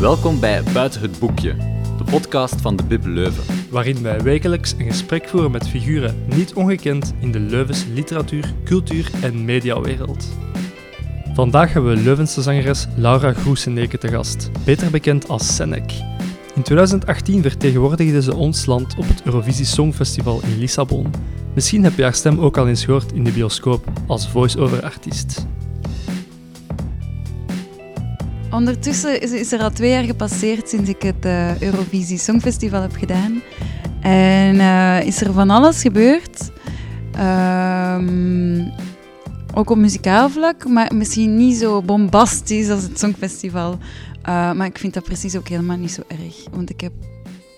[0.00, 1.54] Welkom bij Buiten het Boekje,
[1.98, 3.44] de podcast van de Bib Leuven.
[3.70, 9.10] waarin wij wekelijks een gesprek voeren met figuren niet ongekend in de Leuvense literatuur, cultuur
[9.22, 10.28] en mediawereld.
[11.34, 15.92] Vandaag hebben we Leuvense zangeres Laura Groeseneke te gast, beter bekend als Senek.
[16.54, 21.10] In 2018 vertegenwoordigde ze ons land op het Eurovisie Songfestival in Lissabon.
[21.54, 25.46] Misschien heb je haar stem ook al eens gehoord in de bioscoop als voice-over artiest.
[28.56, 32.96] Ondertussen is, is er al twee jaar gepasseerd sinds ik het eh, Eurovisie Songfestival heb
[32.96, 33.42] gedaan.
[34.00, 36.50] En eh, is er van alles gebeurd.
[37.12, 38.68] Ehm,
[39.54, 43.78] ook op muzikaal vlak, maar misschien niet zo bombastisch als het Songfestival.
[44.22, 46.36] Eh, maar ik vind dat precies ook helemaal niet zo erg.
[46.50, 46.92] Want ik heb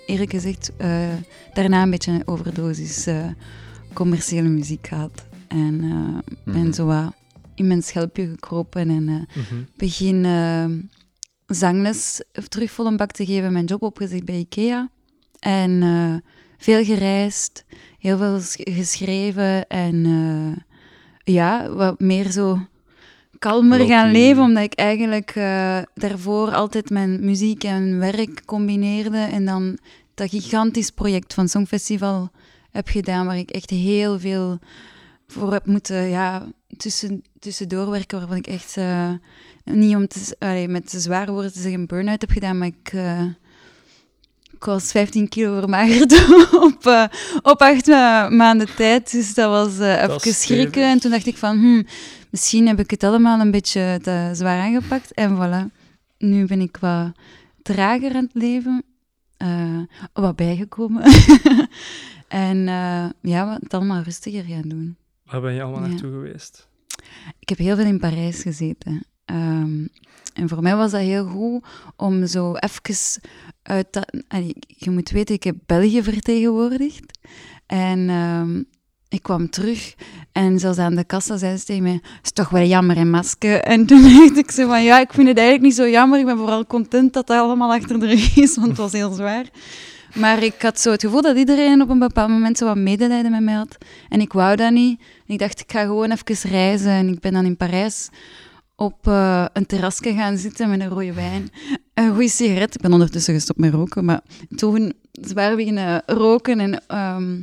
[0.07, 0.73] eerlijk gezegd
[1.53, 3.07] daarna een beetje een overdosis
[3.93, 5.27] commerciële muziek gehad.
[5.49, 7.13] En eh, ben zo wat
[7.59, 9.45] in mijn schelpje gekropen en eh,
[9.77, 10.65] begin eh,
[11.47, 13.53] zangles terug vol een bak te geven.
[13.53, 14.91] Mijn job opgezegd bij IKEA.
[15.39, 17.65] En eh, veel gereisd,
[17.99, 20.07] heel veel sch- geschreven en
[21.25, 22.59] ja, wat meer zo
[23.39, 25.33] kalmer gaan leven, omdat ik eigenlijk
[25.95, 29.79] daarvoor altijd mijn muziek en werk combineerde en dan
[30.15, 32.31] dat gigantisch project van Songfestival
[32.71, 34.59] heb gedaan, waar ik echt heel veel
[35.27, 39.11] voor heb moeten ja, tussen, tussendoor werken, waarvan ik echt eh,
[39.65, 43.23] niet om te, allee, met zware woorden te zeggen burn-out heb gedaan, maar ik, eh,
[44.53, 46.13] ik was 15 kilo vermagerd
[46.67, 47.05] op, eh,
[47.43, 49.11] op acht ma- maanden tijd.
[49.11, 50.83] Dus dat was even schrikken.
[50.83, 51.83] En toen dacht ik van, hm,
[52.31, 55.13] misschien heb ik het allemaal een beetje te zwaar aangepakt.
[55.13, 55.73] En voilà,
[56.19, 57.13] nu ben ik wat
[57.63, 58.83] trager aan het leven.
[60.13, 61.03] wat bijgekomen.
[62.29, 62.59] en
[63.23, 64.97] ja, het allemaal rustiger gaan doen.
[65.31, 65.89] Waar ben je allemaal Ja.
[65.89, 66.69] naartoe geweest?
[67.39, 69.05] Ik heb heel veel in Parijs gezeten.
[69.25, 69.87] Ehm,
[70.35, 71.65] en voor mij was dat heel goed
[71.97, 73.21] om zo even
[73.63, 74.11] uit dat...
[74.67, 77.19] je moet weten, ik heb België vertegenwoordigd.
[77.67, 78.63] En ehm,
[79.09, 79.95] ik kwam terug
[80.33, 83.61] en zelfs aan de kassa zei ze tegen mij, is toch wel jammer, hè, masker?
[83.73, 86.19] En toen dacht ik zo van, ja, ik vind het eigenlijk niet zo jammer.
[86.19, 89.13] Ik ben vooral content dat dat allemaal achter de rug is, want het was heel
[89.13, 89.47] zwaar.
[90.15, 93.31] Maar ik had zo het gevoel dat iedereen op een bepaald moment zo wat medelijden
[93.31, 93.77] met mij had.
[94.09, 95.01] En ik wou dat niet.
[95.01, 96.91] En ik dacht, ik ga gewoon even reizen.
[96.91, 98.09] En ik ben dan in Parijs
[98.77, 101.49] op eh, een terrasje gaan zitten met een rode wijn.
[101.95, 102.75] Een goede sigaret.
[102.75, 104.05] Ik ben ondertussen gestopt met roken.
[104.05, 104.21] Maar
[104.57, 104.93] toen
[105.35, 106.61] waren beginnen roken.
[106.61, 107.41] En ehm,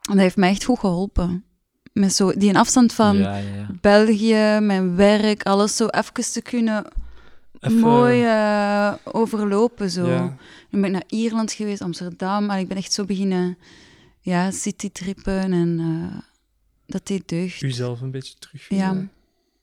[0.00, 1.44] dat heeft mij echt goed geholpen.
[1.92, 3.66] Met zo die een afstand van Ja, ja, ja.
[3.80, 6.84] België, mijn werk, alles zo even te kunnen
[7.64, 9.90] Even- mooi eh, overlopen.
[9.90, 10.06] Zo.
[10.06, 10.36] Ja.
[10.70, 12.46] Nu ben ik naar Ierland geweest, Amsterdam.
[12.46, 13.58] Maar ik ben echt zo beginnen
[14.20, 16.18] ja, citytrippen en eh,
[16.86, 17.62] dat deed deugd.
[17.62, 18.68] Uzelf een beetje terug.
[18.68, 19.06] Ja,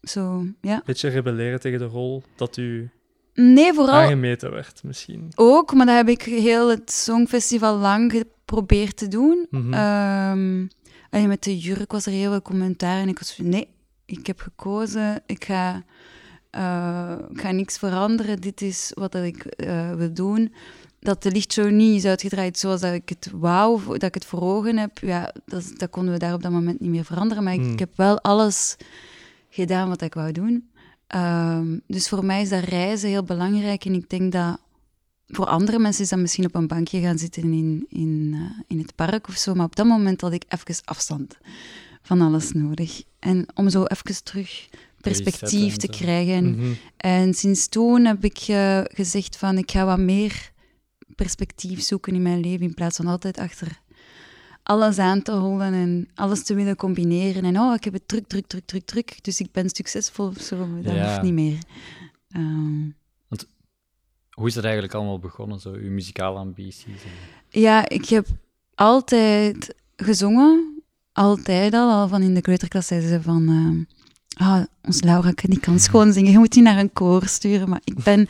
[0.04, 0.82] zo, ja.
[0.86, 2.90] beetje rebelleren tegen de rol dat u
[3.34, 5.32] Nee, vooral aangemeten werd, misschien.
[5.36, 9.48] ook, maar dat heb ik heel het Songfestival lang geprobeerd te doen.
[9.50, 9.74] Mhm.
[9.74, 10.68] Ehm,
[11.10, 13.68] en met de jurk was er heel veel commentaar en ik was van, nee,
[14.06, 15.84] ik heb gekozen, ik ga,
[16.52, 20.54] eh, ik ga niks veranderen, dit is wat dat ik eh, wil doen.
[21.00, 24.42] Dat de lichtshow niet is uitgedraaid zoals dat ik het wou, dat ik het voor
[24.42, 27.44] ogen heb, ja, dat, dat konden we daar op dat moment niet meer veranderen.
[27.44, 27.72] Maar ik, Hmm.
[27.72, 28.76] ik heb wel alles
[29.50, 30.70] gedaan wat ik wou doen.
[31.08, 34.60] Ehm, dus voor mij is dat reizen heel belangrijk en ik denk dat
[35.28, 38.80] voor andere mensen is dat misschien op een bankje gaan zitten in, in, eh, in
[38.80, 39.54] het park of zo.
[39.54, 41.38] Maar op dat moment had ik even afstand
[42.02, 43.04] van alles nodig.
[43.20, 44.70] En om zo even terug
[45.02, 46.34] perspectief te krijgen.
[46.34, 46.72] En, Mhm.
[46.98, 50.52] en sinds toen heb ik eh, gezegd van ik ga wat meer
[51.16, 53.80] perspectief zoeken in mijn leven in plaats van altijd achter
[54.64, 57.44] alles aan te hollen en alles te willen combineren.
[57.46, 59.24] En oh, ik heb het druk, druk, druk, druk, druk.
[59.24, 60.66] Dus ik ben succesvol of zo.
[60.68, 61.08] maar Dat Ja.
[61.10, 61.58] hoeft niet meer.
[62.30, 62.90] Ehm,
[64.32, 66.86] Hoe is dat eigenlijk allemaal begonnen, zo, uw muzikale ambities?
[67.50, 68.28] Ja, ik heb
[68.76, 70.84] altijd gezongen.
[71.12, 71.92] Altijd al.
[71.92, 73.48] Al van in de kleuterklas zeiden ze van...
[73.50, 74.01] eh,
[74.34, 76.32] ah, ons Laura, die kan schoon zingen.
[76.32, 77.70] Je moet die naar een koor sturen.
[77.70, 78.28] Maar ik ben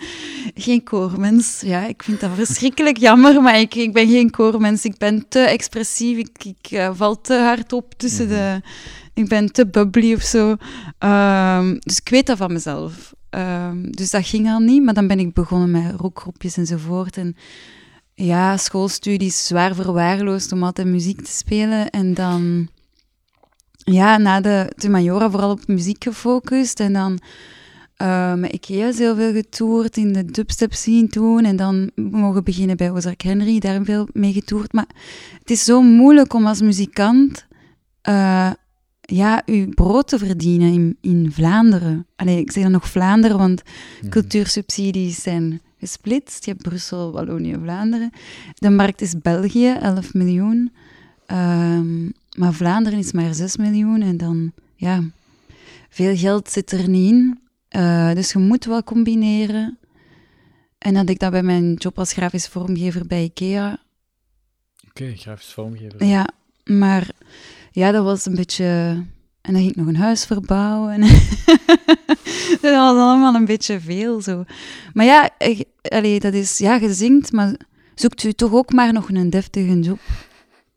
[0.56, 1.62] geen koormens.
[1.66, 4.86] Ja, ik vind dat verschrikkelijk jammer, maar ik, ik ben geen koormens.
[4.86, 6.18] Ik ben te expressief.
[6.18, 8.62] Ik, ik eh, val te hard op tussen de...
[9.14, 10.56] Ik ben te bubbly of zo.
[10.98, 13.14] Ehm, dus ik weet dat van mezelf.
[13.30, 14.84] Ehm, dus dat ging al niet.
[14.84, 17.18] Maar dan ben ik begonnen met rockgroepjes enzovoort.
[17.18, 17.36] En
[18.14, 21.90] ja, schoolstudies zwaar verwaarloosd om altijd muziek te spelen.
[21.90, 22.68] En dan,
[23.92, 26.80] ja, na de, de Majora vooral op muziek gefocust.
[26.80, 27.20] En dan
[28.36, 31.46] met Ikea is heel veel getoerd in de dubstep scene toen.
[31.46, 34.74] En dan mogen beginnen bij Ozark Henry, daar veel mee getoerd.
[34.74, 34.88] Maar
[35.40, 37.46] het is zo moeilijk om als muzikant
[38.02, 38.52] eh,
[39.02, 42.06] ja, uw brood te verdienen in, in Vlaanderen.
[42.16, 43.62] Allee, ik zeg dan nog Vlaanderen, want
[44.02, 44.10] Mhm.
[44.10, 46.46] cultuursubsidies zijn gesplitst.
[46.46, 48.12] Je hebt Brussel, Wallonië, Vlaanderen.
[48.56, 50.72] De markt is België, 11 miljoen.
[51.26, 54.01] Ehm, maar Vlaanderen is maar 6 miljoen.
[54.01, 55.04] En dan, ja,
[55.89, 57.39] veel geld zit er niet in.
[57.68, 59.78] Eh, dus je moet wel combineren.
[60.78, 63.80] En had ik dat bij mijn job als grafisch vormgever bij IKEA.
[64.89, 66.06] Oké, grafisch vormgever.
[66.06, 66.30] Ja,
[66.63, 67.10] maar
[67.72, 68.66] ja, dat was een beetje...
[69.42, 71.00] En dan ging ik nog een huis verbouwen.
[72.62, 74.44] dat was allemaal een beetje veel, zo.
[74.94, 76.57] Maar ja, ik, allee, dat is...
[76.57, 77.56] Ja, je zingt, maar
[77.95, 80.00] zoekt u toch ook maar nog een deftige job.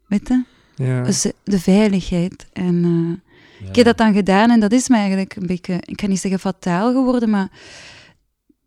[0.07, 0.45] Weet je?
[0.77, 1.03] Ja.
[1.03, 2.47] Dus de veiligheid.
[2.53, 2.85] En
[3.61, 5.75] eh, ik heb dat dan gedaan en dat is mij eigenlijk een beetje...
[5.85, 7.49] Ik kan niet zeggen fataal geworden, maar...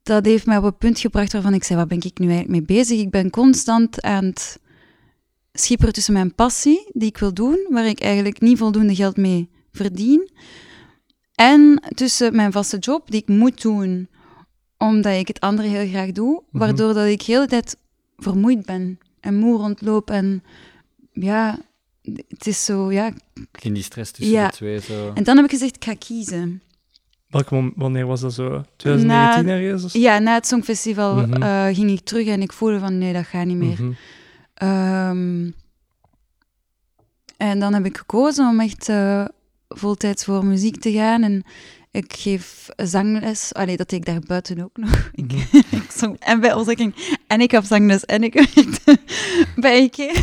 [0.04, 2.50] Dat heeft mij op een punt gebracht waarvan ik zei, wat ben ik nu eigenlijk
[2.68, 3.00] mee bezig?
[3.00, 4.60] Ik ben constant aan het
[5.54, 9.50] schipperen tussen mijn passie, die ik wil doen, waar ik eigenlijk niet voldoende geld mee
[9.72, 10.30] verdien,
[11.36, 14.08] en tussen mijn vaste job, die ik moet doen,
[14.78, 16.58] omdat ik het andere heel graag doe, Mhm.
[16.58, 17.78] waardoor dat ik de hele tijd
[18.18, 20.44] vermoeid ben en moe rondloop en
[21.12, 21.60] ja,
[22.28, 23.12] het is zo, ja.
[23.62, 24.48] In die stress tussen Ja.
[24.48, 25.12] de twee zo.
[25.14, 26.62] En dan heb ik gezegd, ik ga kiezen.
[27.28, 28.64] Welk wanneer was dat zo?
[28.76, 29.84] 2019 Na- ergens?
[29.84, 29.94] of?
[29.94, 33.46] Ja, na het Songfestival eh, ging ik terug en ik voelde van, nee, dat gaat
[33.46, 33.82] niet meer.
[33.84, 33.92] Mhm.
[34.54, 35.50] Ehm,
[37.38, 39.26] en dan heb ik gekozen om echt eh,
[39.68, 41.24] voltijds voor muziek te gaan.
[41.24, 41.44] En
[41.92, 43.54] ik geef zangles.
[43.54, 45.10] Allee, dat deed ik daar buiten ook nog.
[45.14, 45.58] Ik, Mhm.
[45.82, 47.18] ik zong en bij Ozekking.
[47.28, 48.98] En ik gaf zangles en ik werkte
[49.56, 50.14] bij IKEA.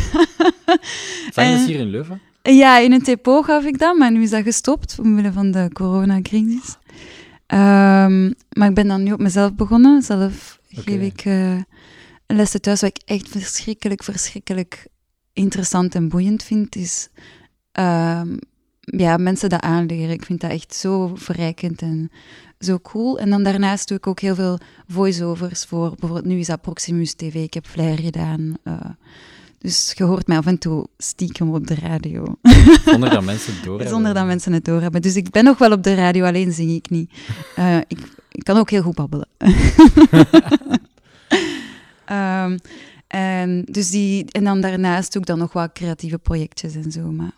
[1.35, 2.21] Zijn dat hier in Leuven?
[2.41, 5.69] Ja, in een TPO gaf ik dat, maar nu is dat gestopt omwille van de
[5.73, 6.77] coronacrisis.
[7.45, 10.01] Ehm, maar ik ben dan nu op mezelf begonnen.
[10.01, 11.57] Zelf geef ik eh,
[12.27, 12.81] lessen thuis.
[12.81, 14.87] Wat ik echt verschrikkelijk, verschrikkelijk
[15.33, 17.09] interessant en boeiend vind, is
[17.71, 18.37] ehm,
[18.79, 20.09] ja, mensen dat aanleren.
[20.09, 22.11] Ik vind dat echt zo verrijkend en
[22.59, 23.19] zo cool.
[23.19, 25.89] En dan daarnaast doe ik ook heel veel voice-overs voor.
[25.89, 27.33] Bijvoorbeeld nu is dat Proximus TV.
[27.35, 28.53] Ik heb flyer gedaan.
[28.63, 28.79] eh,
[29.65, 32.37] dus je hoort mij af en toe stiekem op de radio.
[32.85, 35.01] Zonder dat mensen het door Zonder dat mensen het doorhebben.
[35.01, 37.11] Dus ik ben nog wel op de radio, alleen zing ik niet.
[37.55, 37.99] Eh, ik,
[38.31, 39.27] ik kan ook heel goed babbelen.
[42.05, 42.57] Ehm,
[43.07, 47.11] en, dus die, en dan daarnaast doe ik dan nog wat creatieve projectjes en zo.
[47.11, 47.31] Maar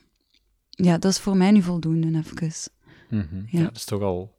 [0.69, 2.71] ja, dat is voor mij nu voldoende, even.
[3.09, 3.35] Mhm.
[3.35, 3.59] Ja.
[3.59, 3.63] Ja.
[3.63, 4.36] dat is toch al...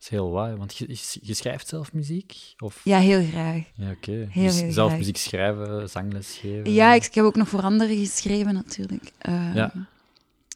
[0.00, 2.36] Dat is heel waar, want je, schrijft zelf muziek?
[2.58, 2.80] Of...
[2.84, 3.62] Ja, heel graag.
[3.74, 4.10] Ja, oké.
[4.30, 4.98] Heel, Dus heel zelf graag.
[4.98, 6.72] muziek schrijven, zangles geven.
[6.72, 9.12] Ja, ik, ik heb ook nog voor anderen geschreven, natuurlijk.
[9.18, 9.72] Eh, Ja.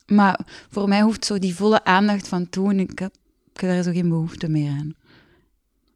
[0.07, 3.15] Maar voor mij hoeft zo die volle aandacht van toen, ik heb,
[3.55, 4.95] ik heb daar zo geen behoefte meer aan.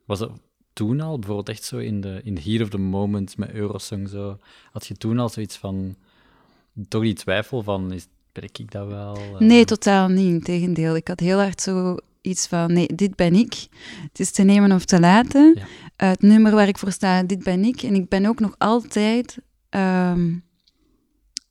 [0.04, 0.30] Was dat
[0.72, 4.08] toen al, bijvoorbeeld echt zo in de, in the heat of the moment met Eurosong
[4.08, 4.38] zo,
[4.72, 5.96] had je toen al zoiets van,
[6.88, 9.16] toch die twijfel van, is, ben ik dat wel?
[9.16, 10.26] Eh, Nee, totaal niet.
[10.26, 10.96] Integendeel.
[10.96, 13.66] Ik had heel hard zo iets van, nee, dit ben ik.
[14.02, 15.54] Het is te nemen of te laten.
[15.96, 16.06] Ja.
[16.06, 17.82] Het nummer waar ik voor sta, dit ben ik.
[17.82, 19.38] En ik ben ook nog altijd
[19.68, 20.34] ehm,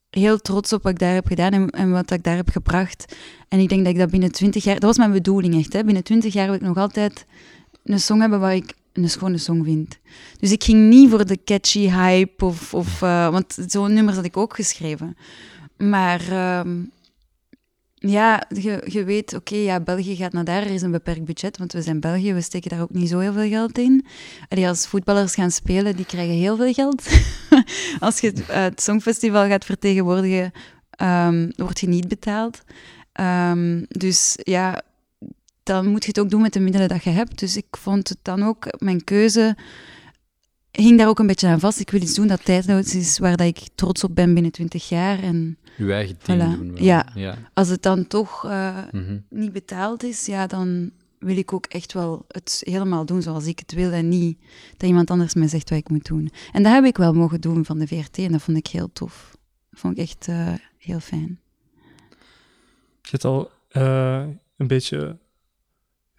[0.09, 3.15] heel trots op wat ik daar heb gedaan en, en wat ik daar heb gebracht.
[3.47, 4.73] En ik denk dat ik dat binnen twintig jaar...
[4.73, 5.83] Dat was mijn bedoeling echt, hè.
[5.83, 7.25] Binnen twintig jaar wil ik nog altijd
[7.83, 9.99] een song hebben waar ik een schone song vind.
[10.39, 12.73] Dus ik ging niet voor de catchy hype of...
[12.73, 15.17] of eh, want zo'n nummers had ik ook geschreven.
[15.77, 16.21] Maar...
[16.29, 16.75] ehm,
[17.99, 21.57] ja, je, je weet, oké, ja, België gaat naar daar, er is een beperkt budget,
[21.57, 24.05] want we zijn België, we steken daar ook niet zo heel veel geld in.
[24.47, 27.07] Allee, als voetballers gaan spelen, die krijgen heel veel geld.
[27.99, 30.51] als je het, eh, het Songfestival gaat vertegenwoordigen,
[30.89, 32.61] ehm, word je niet betaald.
[33.11, 34.81] Ehm, dus ja,
[35.63, 37.39] dan moet je het ook doen met de middelen dat je hebt.
[37.39, 39.55] Dus ik vond het dan ook, mijn keuze
[40.81, 41.79] hing daar ook een beetje aan vast.
[41.79, 44.89] Ik wil iets doen dat tijdloos is, waar dat ik trots op ben binnen 20
[44.89, 45.19] jaar.
[45.23, 46.57] En Uw eigen ding Voilà.
[46.57, 47.05] doen ja.
[47.53, 49.17] als het dan toch eh, Mhm.
[49.29, 53.59] niet betaald is, ja, dan wil ik ook echt wel het helemaal doen zoals ik
[53.59, 54.37] het wil en niet
[54.77, 56.29] dat iemand anders mij zegt wat ik moet doen.
[56.51, 58.89] En dat heb ik wel mogen doen van de VRT en dat vond ik heel
[58.93, 59.37] tof.
[59.69, 61.39] Dat vond ik echt eh, heel fijn.
[63.01, 64.25] Je hebt al eh,
[64.57, 65.17] een beetje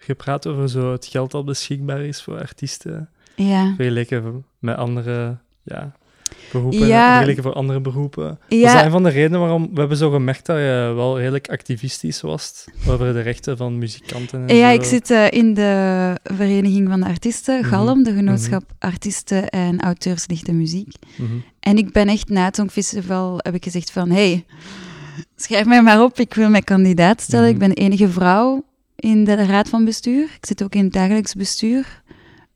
[0.09, 5.93] gepraat over zo het geld dat beschikbaar is voor artiesten, Ja, vergeleken met andere ja,
[6.53, 7.12] beroepen, Ja.
[7.12, 8.25] vergeleken voor andere beroepen.
[8.25, 11.19] Was ja dat een van de redenen waarom we hebben zo gemerkt dat je wel
[11.19, 14.75] redelijk activistisch was over de rechten van muzikanten en Ja, zo?
[14.77, 17.69] ik zit eh, in de Vereniging van de Artiesten, Mhm.
[17.69, 20.95] Galm, de genootschap Artiesten en Auteurs Lichte Muziek.
[21.17, 21.31] Mhm.
[21.61, 24.45] En ik ben echt na het Songfestival, heb ik gezegd van, hey,
[25.37, 27.45] schrijf mij maar op, ik wil mij kandidaat stellen.
[27.45, 27.53] Mhm.
[27.55, 28.65] Ik ben de enige vrouw
[28.99, 30.23] in de raad van bestuur.
[30.25, 32.02] Ik zit ook in het dagelijks bestuur,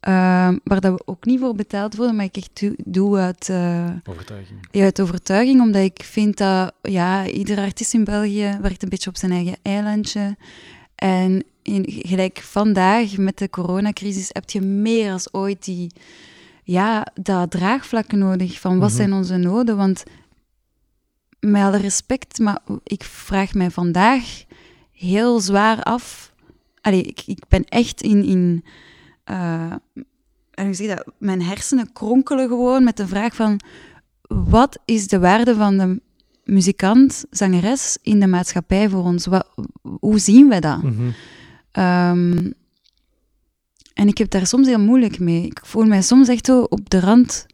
[0.00, 3.90] ehm, waar dat we ook niet voor betaald worden, maar ik echt doe, uit, eh,
[4.04, 4.58] Overtuiging.
[4.70, 9.11] ja, uit overtuiging, omdat ik vind dat ja, ieder artiest in België werkt een beetje
[9.11, 10.37] op zijn eigen eilandje.
[10.94, 15.90] En in, gelijk vandaag met de coronacrisis heb je meer als ooit die,
[16.64, 18.96] ja, dat draagvlak nodig van wat Mhm.
[18.96, 19.76] zijn onze noden.
[19.76, 20.02] Want
[21.40, 24.25] met alle respect, maar ik vraag mij vandaag
[24.92, 26.31] heel zwaar af.
[26.82, 28.24] Allee, ik, ik ben echt in.
[28.24, 28.64] in
[30.54, 31.12] en hoe zeg dat?
[31.18, 33.60] Mijn hersenen kronkelen gewoon met de vraag van
[34.28, 36.00] wat is de waarde van de
[36.44, 39.26] muzikant, zangeres in de maatschappij voor ons?
[39.26, 39.48] Wat,
[39.82, 40.82] hoe zien we dat?
[40.82, 41.10] Mhm.
[41.70, 42.50] Ehm,
[43.94, 45.46] en ik heb daar soms heel moeilijk mee.
[45.46, 47.46] Ik voel mij soms echt zo op de rand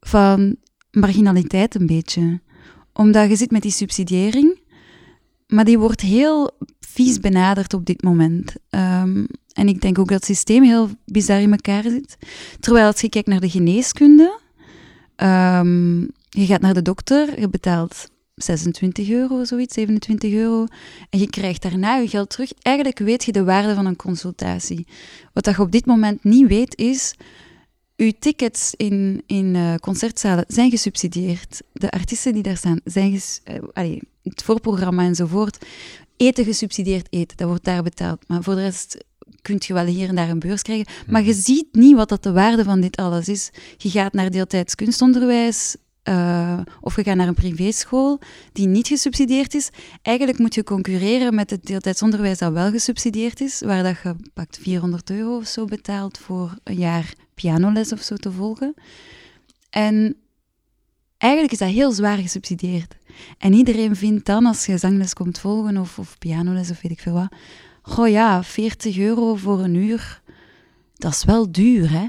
[0.00, 0.56] van
[0.90, 2.40] marginaliteit een beetje.
[2.92, 4.60] Omdat je zit met die subsidiëring,
[5.46, 6.50] maar die wordt heel
[6.96, 8.54] vies benaderd op dit moment.
[8.70, 12.16] Ehm, en ik denk ook dat het systeem heel bizar in elkaar zit.
[12.60, 14.40] Terwijl als je kijkt naar de geneeskunde,
[15.16, 20.66] ehm, je gaat naar de dokter, je betaalt 26 euro, zoiets, 27 euro.
[21.10, 22.52] En je krijgt daarna je geld terug.
[22.62, 24.86] Eigenlijk weet je de waarde van een consultatie.
[25.32, 27.14] Wat dat je op dit moment niet weet, is...
[27.96, 31.62] Uw tickets in, in eh, concertzalen zijn gesubsidieerd.
[31.72, 35.66] De artiesten die daar staan, zijn ges, eh, allee, het voorprogramma enzovoort.
[36.16, 38.28] Eten gesubsidieerd eten, dat wordt daar betaald.
[38.28, 39.04] Maar voor de rest
[39.42, 40.86] kun je wel hier en daar een beurs krijgen.
[41.06, 43.50] Maar je ziet niet wat dat de waarde van dit alles is.
[43.76, 48.20] Je gaat naar deeltijds kunstonderwijs, eh, of je gaat naar een privéschool
[48.52, 49.70] die niet gesubsidieerd is.
[50.02, 54.58] Eigenlijk moet je concurreren met het deeltijdsonderwijs dat wel gesubsidieerd is, waar dat je pakt
[54.62, 58.74] 400 euro of zo betaalt voor een jaar pianoles of zo te volgen.
[59.70, 60.16] En
[61.18, 62.96] eigenlijk is dat heel zwaar gesubsidieerd.
[63.38, 67.00] En iedereen vindt dan, als je zangles komt volgen of, of pianoles of weet ik
[67.00, 67.32] veel wat,
[67.82, 70.22] goh ja, 40 euro voor een uur,
[70.94, 72.06] dat is wel duur, hè?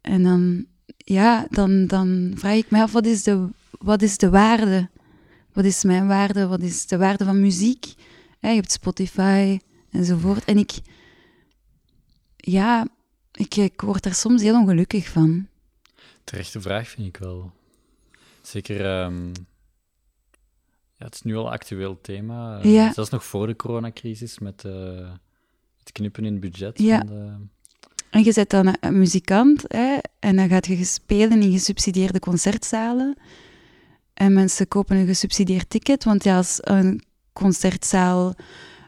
[0.00, 4.30] En dan, ja, dan, dan vraag ik me af, wat is, de, wat is de
[4.30, 4.88] waarde?
[5.52, 6.46] Wat is mijn waarde?
[6.46, 7.84] Wat is de waarde van muziek?
[8.40, 9.58] Je hebt Spotify
[9.90, 10.44] enzovoort.
[10.44, 10.72] En ik,
[12.36, 12.86] ja,
[13.32, 15.46] ik, ik word daar soms heel ongelukkig van.
[16.24, 17.52] Terechte vraag vind ik wel.
[18.42, 19.32] Zeker, ehm,
[20.98, 22.58] ja, het is nu al een actueel thema.
[22.60, 22.92] eh, Ja.
[22.92, 24.72] Zelfs nog voor de coronacrisis met eh,
[25.78, 26.78] het knippen in het budget.
[26.78, 26.98] Ja.
[26.98, 27.34] Van de,
[28.10, 33.16] En je bent dan een, muzikant hè, en dan gaat je spelen in gesubsidieerde concertzalen.
[34.14, 38.34] En mensen kopen een gesubsidieerd ticket, want ja, als een concertzaal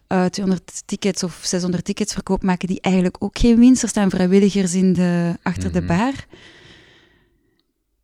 [0.06, 3.82] eh 200 tickets of 600 tickets verkoopt, maken die eigenlijk ook geen winst.
[3.82, 5.86] Er staan vrijwilligers in de, achter de Mhm.
[5.96, 6.12] bar.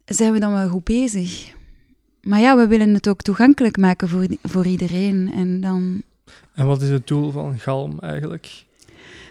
[0.04, 1.54] Zijn we dan wel goed bezig?
[2.24, 5.32] Maar ja, we willen het ook toegankelijk maken voor, voor iedereen.
[5.34, 6.02] En dan
[6.54, 8.64] En wat is het doel van Galm eigenlijk?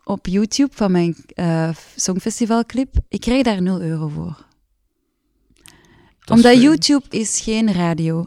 [0.03, 2.95] op YouTube van mijn eh Songfestivalclip.
[3.09, 4.45] Ik krijg daar 0 euro voor.
[6.19, 6.61] Dat Omdat.
[6.61, 8.25] YouTube is geen radio.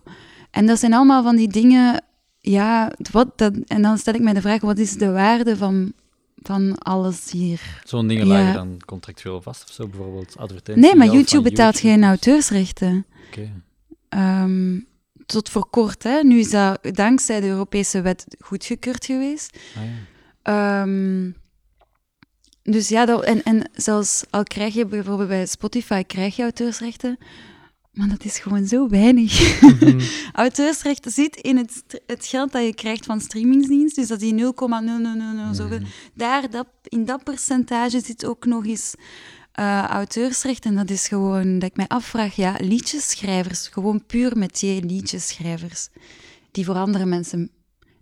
[0.51, 2.05] En dat zijn allemaal van die dingen...
[2.41, 5.93] Ja, wat dat, en dan stel ik mij de vraag, wat is de waarde van,
[6.43, 7.81] van alles hier?
[7.85, 8.33] Zo'n dingen Ja.
[8.33, 10.85] lagen dan contractueel vast of zo, bijvoorbeeld advertenties.
[10.85, 13.07] Nee, maar YouTube betaalt geen auteursrechten.
[13.27, 13.53] Oké.
[14.09, 14.79] Ehm,
[15.27, 16.23] tot voor kort, hè.
[16.23, 19.59] Nu is dat dankzij de Europese wet goedgekeurd geweest.
[19.77, 20.83] Ah, ja.
[20.83, 21.31] Ehm,
[22.63, 27.19] dus ja, dat, en, en zelfs al krijg je bijvoorbeeld bij Spotify krijg je auteursrechten,
[27.93, 29.61] maar dat is gewoon zo weinig.
[29.61, 30.01] Mhm.
[30.33, 34.41] auteursrechten zit in het, het geld dat je krijgt van streamingsdienst, dus dat die 0,0000
[35.53, 35.79] zoveel.
[35.79, 35.89] Mhm.
[36.15, 38.95] Daar, dat, in dat percentage zit ook nog eens
[39.57, 40.65] eh, auteursrecht.
[40.65, 45.89] En dat is gewoon dat ik mij afvraag, ja, liedjesschrijvers, gewoon puur metier liedjesschrijvers,
[46.51, 47.51] die voor andere mensen,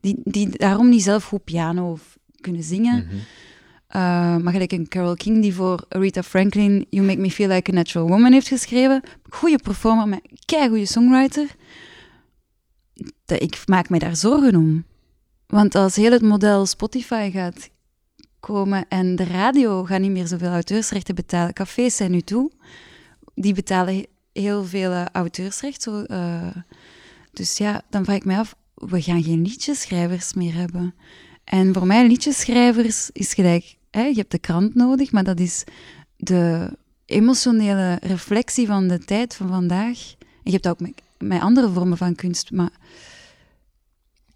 [0.01, 3.05] die, die daarom niet zelf goed piano of kunnen zingen.
[3.05, 3.15] Mhm.
[3.15, 7.71] Uh, maar gelijk een Carole King die voor Aretha Franklin You Make Me Feel Like
[7.71, 9.03] a Natural Woman heeft geschreven.
[9.29, 11.47] Goede performer, maar goede songwriter.
[13.25, 14.85] Dat, ik maak mij daar zorgen om.
[15.47, 17.71] Want als heel het model Spotify gaat
[18.45, 22.51] komen en de radio gaat niet meer zoveel auteursrechten betalen, cafés zijn nu toe,
[23.35, 25.83] die betalen heel veel eh, auteursrecht.
[25.83, 26.57] Zo, eh,
[27.33, 30.95] dus ja, dan vraag ik mij af, we gaan geen liedjeschrijvers meer hebben.
[31.45, 35.65] En voor mij, liedjeschrijvers is gelijk, hè, je hebt de krant nodig, maar dat is
[36.17, 36.71] de
[37.07, 40.15] emotionele reflectie van de tijd van vandaag.
[40.19, 42.73] En je hebt dat ook met, met andere vormen van kunst, maar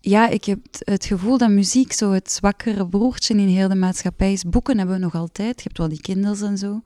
[0.08, 4.32] ja, ik heb het gevoel dat muziek zo het zwakkere broertje in heel de maatschappij
[4.32, 4.44] is.
[4.44, 6.82] Boeken hebben we nog altijd, je hebt wel die kinders en zo.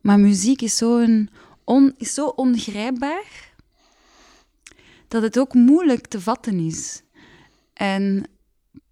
[0.00, 1.30] Maar muziek is zo, een
[1.64, 3.52] on, is zo ongrijpbaar
[5.08, 7.02] dat het ook moeilijk te vatten is.
[7.72, 8.24] En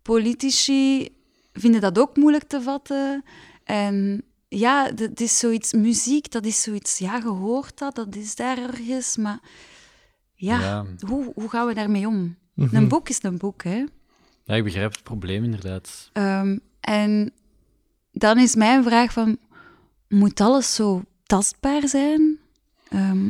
[0.02, 1.08] politici
[1.52, 3.24] vinden dat ook moeilijk te vatten.
[3.64, 8.58] En ja, het is zoiets, muziek, dat is zoiets, ja, gehoord dat, dat is daar
[8.58, 9.40] ergens, maar
[10.34, 10.86] ja, Ja.
[11.08, 12.36] Hoe, hoe gaan we daarmee om?
[12.56, 12.76] Mhm.
[12.76, 13.84] Een boek is een boek, hè.
[14.44, 16.10] Ja, ik begrijp het probleem inderdaad.
[16.12, 17.32] Ehm, en
[18.12, 19.38] dan is mijn vraag van,
[20.08, 22.38] moet alles zo tastbaar zijn?
[22.88, 23.28] Ehm,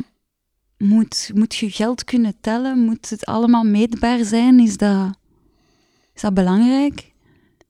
[0.77, 2.79] moet, moet je geld kunnen tellen?
[2.79, 4.59] Moet het allemaal meetbaar zijn?
[4.59, 5.17] Is dat,
[6.13, 7.11] is dat belangrijk?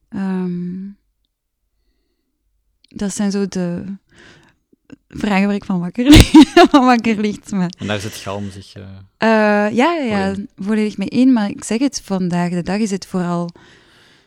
[0.09, 0.89] Ehm,
[2.81, 3.83] dat zijn zo de
[5.07, 6.13] vragen waar ik van wakker,
[6.71, 7.51] van wakker ligt.
[7.51, 8.73] Maar, En daar zit Galm zich...
[8.73, 8.83] eh,
[9.17, 10.97] eh, ja, ja, ja, Volledig.
[10.97, 11.33] mee één.
[11.33, 13.49] Maar ik zeg het, vandaag de dag is het vooral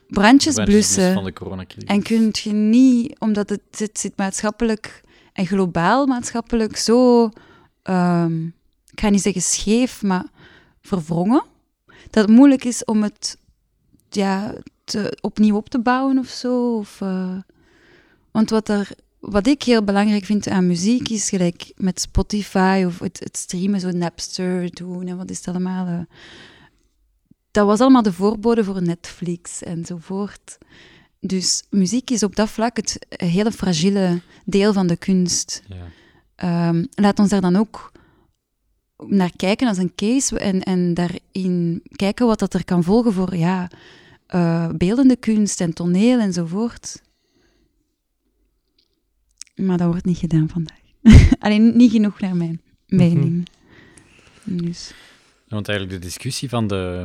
[0.08, 1.12] brandjes blussen.
[1.12, 1.88] van de coronacrisis.
[1.88, 7.30] En kun je niet, omdat het, het zit maatschappelijk en globaal maatschappelijk zo,
[7.82, 8.46] ehm,
[8.92, 10.24] ik ga niet zeggen scheef, maar
[10.82, 11.42] verwrongen,
[12.10, 13.36] dat het moeilijk is om het
[14.10, 16.76] ja, te, opnieuw op te bouwen of zo.
[16.76, 17.36] Of, eh,
[18.30, 18.90] want wat, er,
[19.20, 23.80] wat ik heel belangrijk vind aan muziek is gelijk met Spotify of het, het streamen,
[23.80, 25.86] zo Napster doen en wat is dat allemaal.
[25.86, 26.00] eh.
[27.50, 30.58] dat was allemaal de voorbode voor Netflix enzovoort.
[31.20, 35.62] Dus muziek is op dat vlak het hele fragiele deel van de kunst.
[35.68, 35.86] Ja.
[36.34, 37.92] Ehm, laat ons daar dan ook
[39.06, 43.36] naar kijken als een case en, en daarin kijken wat dat er kan volgen voor
[43.36, 43.68] ja,
[44.26, 47.02] eh, beeldende kunst en toneel enzovoort.
[49.60, 50.78] Maar dat wordt niet gedaan vandaag.
[51.38, 53.48] Alleen niet genoeg naar mijn mening.
[54.44, 54.88] Dus.
[54.88, 54.94] Ja,
[55.56, 57.04] Want eigenlijk de discussie van de,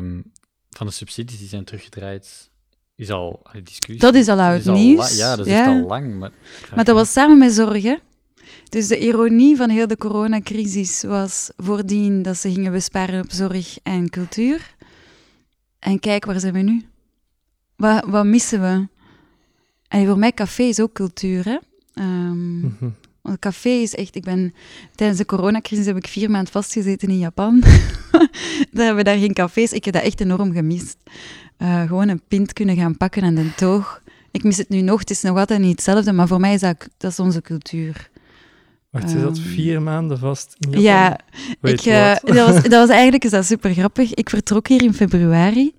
[0.69, 2.49] van de subsidies die zijn teruggedraaid,
[2.95, 3.41] is al...
[3.63, 5.17] discussie, Dat is al oud al nieuws.
[5.17, 5.65] ja, dat is Ja.
[5.79, 6.15] al lang.
[6.19, 6.31] Maar,
[6.75, 7.99] Maar dat was samen met zorgen.
[8.69, 13.77] Dus de ironie van heel de coronacrisis was voordien dat ze gingen besparen op zorg
[13.83, 14.75] en cultuur.
[15.79, 16.85] En kijk, waar zijn we nu?
[17.75, 18.87] Wat, wat missen we?
[19.87, 21.57] En voor mij, café is ook cultuur, hè?
[23.21, 24.15] Want café is echt...
[24.15, 24.53] Ik ben...
[24.95, 27.59] Tijdens de coronacrisis heb ik vier maanden vastgezeten in Japan.
[28.71, 29.71] daar hebben we daar geen cafés.
[29.71, 30.97] Ik heb dat echt enorm gemist.
[31.57, 34.01] Eh, gewoon een pint kunnen gaan pakken aan de toog.
[34.31, 34.99] Ik mis het nu nog.
[34.99, 38.09] Het is nog altijd niet hetzelfde, maar voor mij is dat, dat is onze cultuur.
[38.89, 40.83] Wacht, je zat Ehm, vier maanden vast in Japan?
[40.83, 41.19] Ja,
[41.61, 44.13] ik, eh, dat, was, dat was eigenlijk is dat super grappig.
[44.13, 45.73] Ik vertrok hier in februari.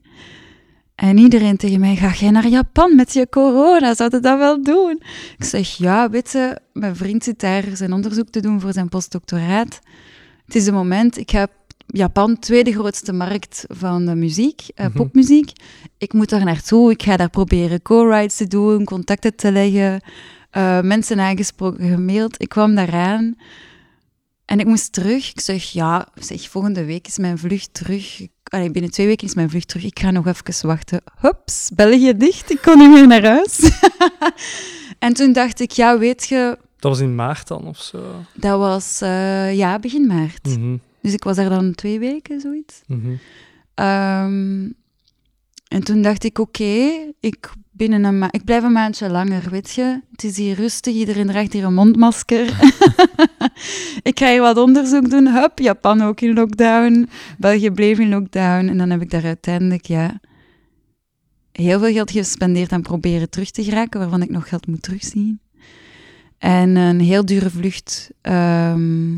[0.97, 3.95] En iedereen tegen mij, ga jij naar Japan met je corona?
[3.95, 5.03] Zou je dat wel doen?
[5.39, 8.89] Ik zeg, ja, weet je, mijn vriend zit daar zijn onderzoek te doen voor zijn
[8.89, 9.81] postdoctoraat.
[10.47, 11.47] Het is een moment, ik ga
[11.87, 14.97] Japan, tweede grootste markt van de muziek, eh, Mhm.
[14.97, 15.51] popmuziek.
[15.99, 20.01] Ik moet daar naartoe, ik ga daar proberen co-writes te doen, contacten te leggen,
[20.51, 22.43] eh, mensen aangesproken, gemaild.
[22.43, 23.37] Ik kwam daaraan
[24.45, 25.31] en ik moest terug.
[25.31, 28.21] Ik zeg, ja, zeg, volgende week is mijn vlucht terug.
[28.21, 29.85] Ik- Allee, binnen twee weken is mijn vlucht terug.
[29.85, 31.01] Ik ga nog even wachten.
[31.21, 32.51] Hups, België dicht.
[32.51, 33.71] Ik kon niet meer naar huis.
[34.99, 38.05] en toen dacht ik, ja, weet je, Dat was in maart dan of zo?
[38.35, 40.47] dat was eh, ja, begin maart.
[40.47, 42.81] Mhm, Dus ik was daar dan twee weken, zoiets.
[42.87, 43.15] mhm.
[43.75, 44.69] Ehm,
[45.69, 49.73] en toen dacht ik, oké, ik, binnen een ma- ik blijf een maandje langer, weet
[49.75, 50.01] je.
[50.11, 52.47] Het is hier rustig, iedereen draagt hier een mondmasker.
[54.11, 55.27] ik ga hier wat onderzoek doen.
[55.27, 57.09] Hup, Japan ook in lockdown.
[57.39, 58.69] België bleef in lockdown.
[58.69, 60.21] En dan heb ik daar uiteindelijk, ja,
[61.53, 65.41] heel veel geld gespendeerd aan proberen terug te geraken, waarvan ik nog geld moet terugzien.
[66.39, 69.17] En een heel dure vlucht, ehm,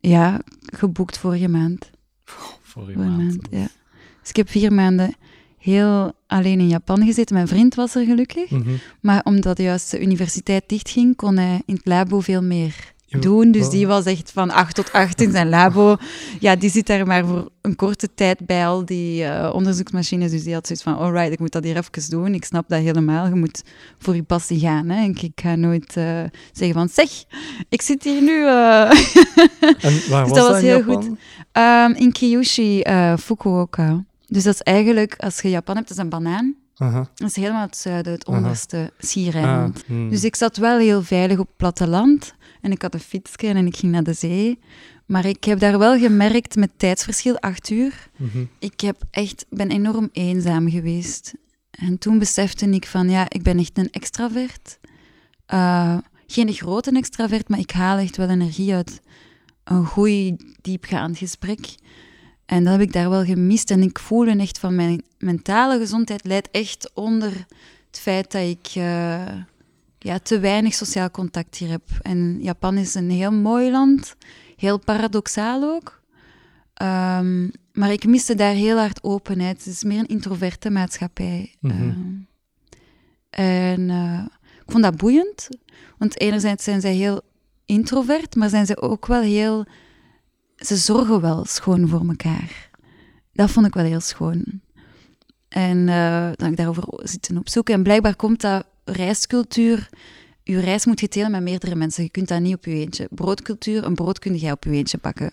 [0.00, 1.90] ja, geboekt vorige maand.
[2.24, 3.16] Vorige Vorige maand.
[3.18, 3.68] maand, ja.
[4.20, 5.14] Dus ik heb vier maanden
[5.66, 7.34] heel alleen in Japan gezeten.
[7.34, 8.50] Mijn vriend was er gelukkig.
[8.50, 8.70] Mhm.
[9.00, 13.50] Maar omdat juist de universiteit dichtging, kon hij in het labo veel meer doen.
[13.50, 13.70] Dus oh.
[13.70, 15.96] die was echt van 8 tot 8 in zijn labo.
[16.40, 20.30] Ja, die zit daar maar voor een korte tijd bij al die eh, onderzoeksmachines.
[20.30, 22.34] Dus die had zoiets van, alright, ik moet dat hier even doen.
[22.34, 23.26] Ik snap dat helemaal.
[23.26, 23.62] Je moet
[23.98, 24.88] voor je passie gaan.
[24.88, 25.04] Hè.
[25.04, 27.10] Ik, ik ga nooit eh, zeggen van, zeg,
[27.68, 28.46] ik zit hier nu...
[28.46, 28.90] eh,
[29.80, 31.08] En waar Dus was dat dat was heel goed.
[31.52, 32.82] Ehm, in Kyushu,
[33.18, 34.04] Fukuoka.
[34.26, 36.54] Dus dat is eigenlijk, als je Japan hebt, dat is een banaan.
[37.14, 39.84] Dat is helemaal het zuiden, het onderste Schiereiland.
[39.86, 40.10] Hmm.
[40.10, 42.34] Dus ik zat wel heel veilig op het platteland.
[42.60, 44.58] En ik had een fietsje en ik ging naar de zee.
[45.06, 48.08] Maar ik heb daar wel gemerkt met tijdsverschil, acht uur.
[48.16, 48.44] Mhm.
[48.58, 51.34] Ik heb echt, ben enorm eenzaam geweest.
[51.70, 54.78] En toen besefte ik van, ja, ik ben echt een extravert.
[55.46, 59.00] Eh, geen grote extravert, maar ik haal echt wel energie uit
[59.64, 61.74] een goed, diepgaand gesprek.
[62.46, 63.70] En dat heb ik daar wel gemist.
[63.70, 67.32] En ik voelde echt van mijn mentale gezondheid leidt echt onder
[67.86, 69.26] het feit dat ik eh,
[69.98, 71.82] ja, te weinig sociaal contact hier heb.
[72.02, 74.16] En Japan is een heel mooi land,
[74.56, 76.00] heel paradoxaal ook.
[76.74, 79.64] Ehm, maar ik miste daar heel hard openheid.
[79.64, 81.54] Het is meer een introverte maatschappij.
[81.60, 81.74] Mhm.
[81.74, 82.00] Ehm,
[83.30, 84.24] en eh,
[84.64, 85.48] ik vond dat boeiend.
[85.98, 87.20] Want enerzijds zijn zij heel
[87.64, 89.66] introvert, maar zijn ze ook wel heel...
[90.56, 92.70] Ze zorgen wel schoon voor elkaar.
[93.32, 94.60] Dat vond ik wel heel schoon.
[95.48, 97.74] En eh dan heb ik daarover zitten opzoeken.
[97.74, 99.88] En blijkbaar komt dat reiscultuur...
[100.42, 102.02] Je reis moet je delen met meerdere mensen.
[102.02, 103.08] Je kunt dat niet op je eentje.
[103.10, 105.32] Broodcultuur, een brood kun jij op je eentje pakken.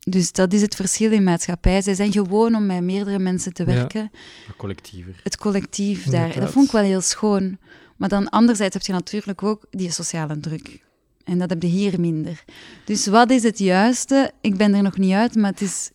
[0.00, 1.82] Dus dat is het verschil in maatschappij.
[1.82, 3.74] Zij zijn gewoon om met meerdere mensen te Ja.
[3.74, 4.10] werken
[4.56, 5.20] Collectiever.
[5.22, 6.14] het collectief daar.
[6.14, 6.42] Inderdaad.
[6.42, 7.58] Dat vond ik wel heel schoon.
[7.96, 10.84] Maar dan anderzijds heb je natuurlijk ook die sociale druk.
[11.26, 12.44] En dat heb je hier minder.
[12.84, 14.30] Dus wat is het juiste?
[14.40, 15.90] Ik ben er nog niet uit, maar het is...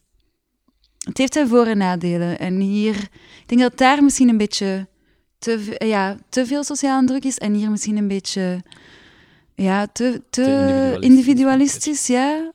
[0.98, 2.40] Het heeft zijn voor- en nadelen.
[2.40, 2.96] En hier...
[2.96, 4.88] Ik denk dat daar misschien een beetje
[5.40, 7.38] te, ja, te veel sociale druk is.
[7.38, 8.64] En hier misschien een beetje...
[9.56, 11.10] Ja, te, te, individualistisch.
[11.10, 12.52] individualistisch, ja.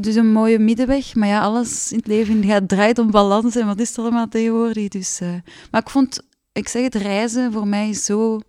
[0.00, 1.14] Dus een mooie middenweg.
[1.14, 3.56] Maar ja, alles in het leven gaat, draait om balans.
[3.56, 4.88] En wat is het allemaal tegenwoordig?
[4.88, 5.34] Dus, eh,
[5.70, 6.20] maar ik vond,
[6.52, 8.40] ik zeg het, reizen voor mij is zo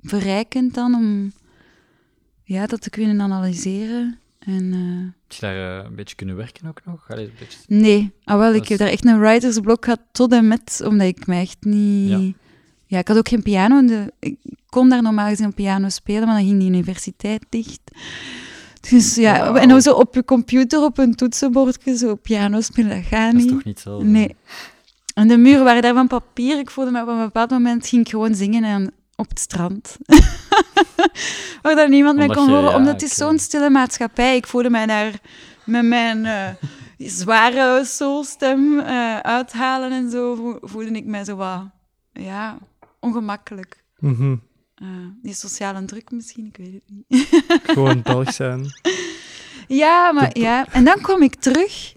[0.00, 1.32] verrijkend dan om
[2.44, 4.18] ja, dat te kunnen analyseren.
[4.38, 7.04] En, eh, Heb je daar eh, een beetje kunnen werken ook nog?
[7.08, 7.58] Allee, een beetje...
[7.66, 11.26] nee, ah, wel, ik heb daar echt een writersblok gehad tot en met, omdat ik
[11.26, 12.10] mij echt niet...
[12.10, 12.32] Ja.
[12.86, 13.84] Ja, ik had ook geen piano.
[13.84, 14.36] De, ik
[14.68, 17.80] kon daar normaal gezien op piano spelen, maar dan ging die universiteit dicht.
[18.90, 23.04] Dus ja, en dan zo op je computer, op een toetsenbordje, zo piano spelen, dat
[23.04, 23.52] gaat Dat is niet.
[23.54, 24.02] toch niet zo?
[24.02, 24.36] Nee.
[25.14, 26.58] En de muren waren daar van papier.
[26.58, 29.96] Ik voelde me op een bepaald moment ging ik gewoon zingen en op het strand.
[31.62, 32.70] Waar daar niemand mij kon je- horen.
[32.70, 34.36] ja, omdat het is zo'n stille maatschappij.
[34.36, 35.12] Ik voelde mij daar
[35.64, 36.48] met mijn eh,
[36.98, 40.34] zware soulstem eh uithalen en zo.
[40.34, 41.62] vo- Voelde ik mij zo wat,
[42.12, 42.58] ja,
[43.00, 43.84] ongemakkelijk.
[44.74, 44.88] Eh,
[45.22, 47.42] die sociale druk misschien, ik weet het niet.
[47.74, 48.66] Gewoon Belg zijn.
[49.68, 50.66] Ja, maar ja.
[50.72, 51.94] En dan kwam ik terug.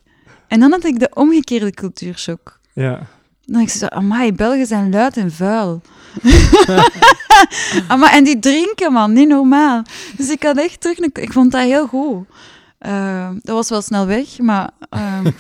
[0.47, 2.59] En dan had ik de omgekeerde cultuurshock.
[2.73, 3.07] Ja.
[3.49, 5.81] Dan ik zo, amai, Belgen zijn luid en vuil.
[7.87, 9.81] Amai, en die drinken, man, niet normaal.
[10.17, 10.97] Dus ik had echt terug...
[10.97, 12.25] Ik vond dat heel goed.
[12.77, 14.69] Eh, dat was wel snel weg, maar...
[14.89, 15.31] ehm,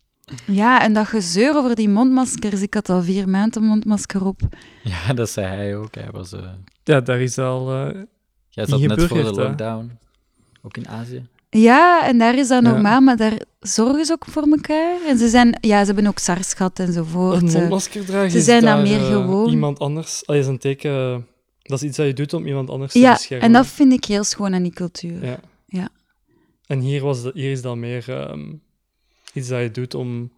[0.60, 2.60] ja, en dat gezeur over die mondmaskers.
[2.62, 4.40] Ik had al vier maanden een mondmasker op.
[4.82, 5.94] Ja, dat zei hij ook.
[5.94, 6.32] Hij was...
[6.32, 6.40] eh,
[6.84, 7.72] ja, daar is al...
[7.86, 8.00] eh,
[8.48, 9.30] Jij zat net voor de hè?
[9.30, 9.98] lockdown.
[10.62, 11.26] Ook in Azië.
[11.60, 12.70] Ja, en daar is dat Ja.
[12.70, 14.96] normaal, maar daar zorgen ze ook voor elkaar.
[15.06, 15.58] En ze zijn...
[15.60, 17.42] Ja, ze hebben ook SARS gehad enzovoort.
[17.42, 17.54] een eh.
[17.54, 19.50] mondmasker dragen ze zijn dan daar, meer eh, gewoon.
[19.50, 20.26] Iemand anders...
[20.26, 21.26] Allee, is een teken...
[21.62, 23.46] Dat is iets dat je doet om iemand anders te Ja, beschermen.
[23.46, 25.24] en dat vind ik heel schoon aan die cultuur.
[25.24, 25.40] Ja.
[25.66, 25.88] Ja.
[26.66, 28.52] En hier, was dat, hier is dat meer ehm,
[29.32, 30.32] iets dat je doet om...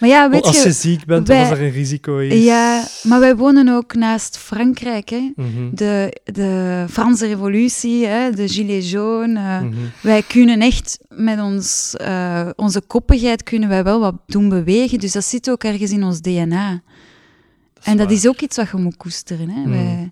[0.00, 0.72] Maar ja, weet als je, je...
[0.74, 2.44] ziek bent wij- of als er een risico is.
[2.44, 5.08] Ja, maar wij wonen ook naast Frankrijk.
[5.08, 5.32] Hè.
[5.36, 5.68] Mhm.
[5.74, 9.36] De, de Franse revolutie, hè, de Gilets jaunes.
[9.36, 9.74] eh, Mhm.
[10.02, 14.98] Wij kunnen echt met ons, eh, onze koppigheid kunnen wij wel wat doen bewegen.
[14.98, 16.82] Dus dat zit ook ergens in ons DNA.
[17.82, 19.48] en dat is ook iets wat je moet koesteren.
[19.48, 19.60] Hè.
[19.60, 19.70] Mm.
[19.70, 20.10] Wij,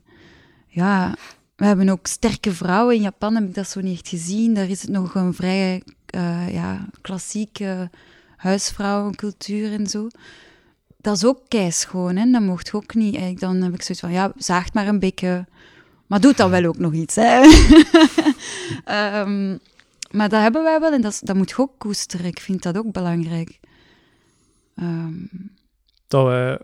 [0.68, 1.14] ja,
[1.56, 2.94] we hebben ook sterke vrouwen.
[2.94, 4.54] In Japan heb ik dat zo niet echt gezien.
[4.54, 7.90] Daar is het nog een vrij eh, ja, klassieke
[8.46, 10.08] huisvrouwencultuur en zo.
[10.96, 12.30] Dat is ook keischoon, hè.
[12.30, 13.14] Dat mocht je ook niet.
[13.14, 15.46] Eigenlijk dan heb ik zoiets van, ja, zaagt maar een beetje...
[16.06, 17.40] Maar doet dan wel ook nog iets, hè.
[18.84, 19.56] Ehm,
[20.10, 22.26] maar dat hebben wij wel en dat, is- dat moet je ook koesteren.
[22.26, 23.58] Ik vind dat ook belangrijk.
[24.76, 25.12] Ehm,
[26.08, 26.58] Dat wij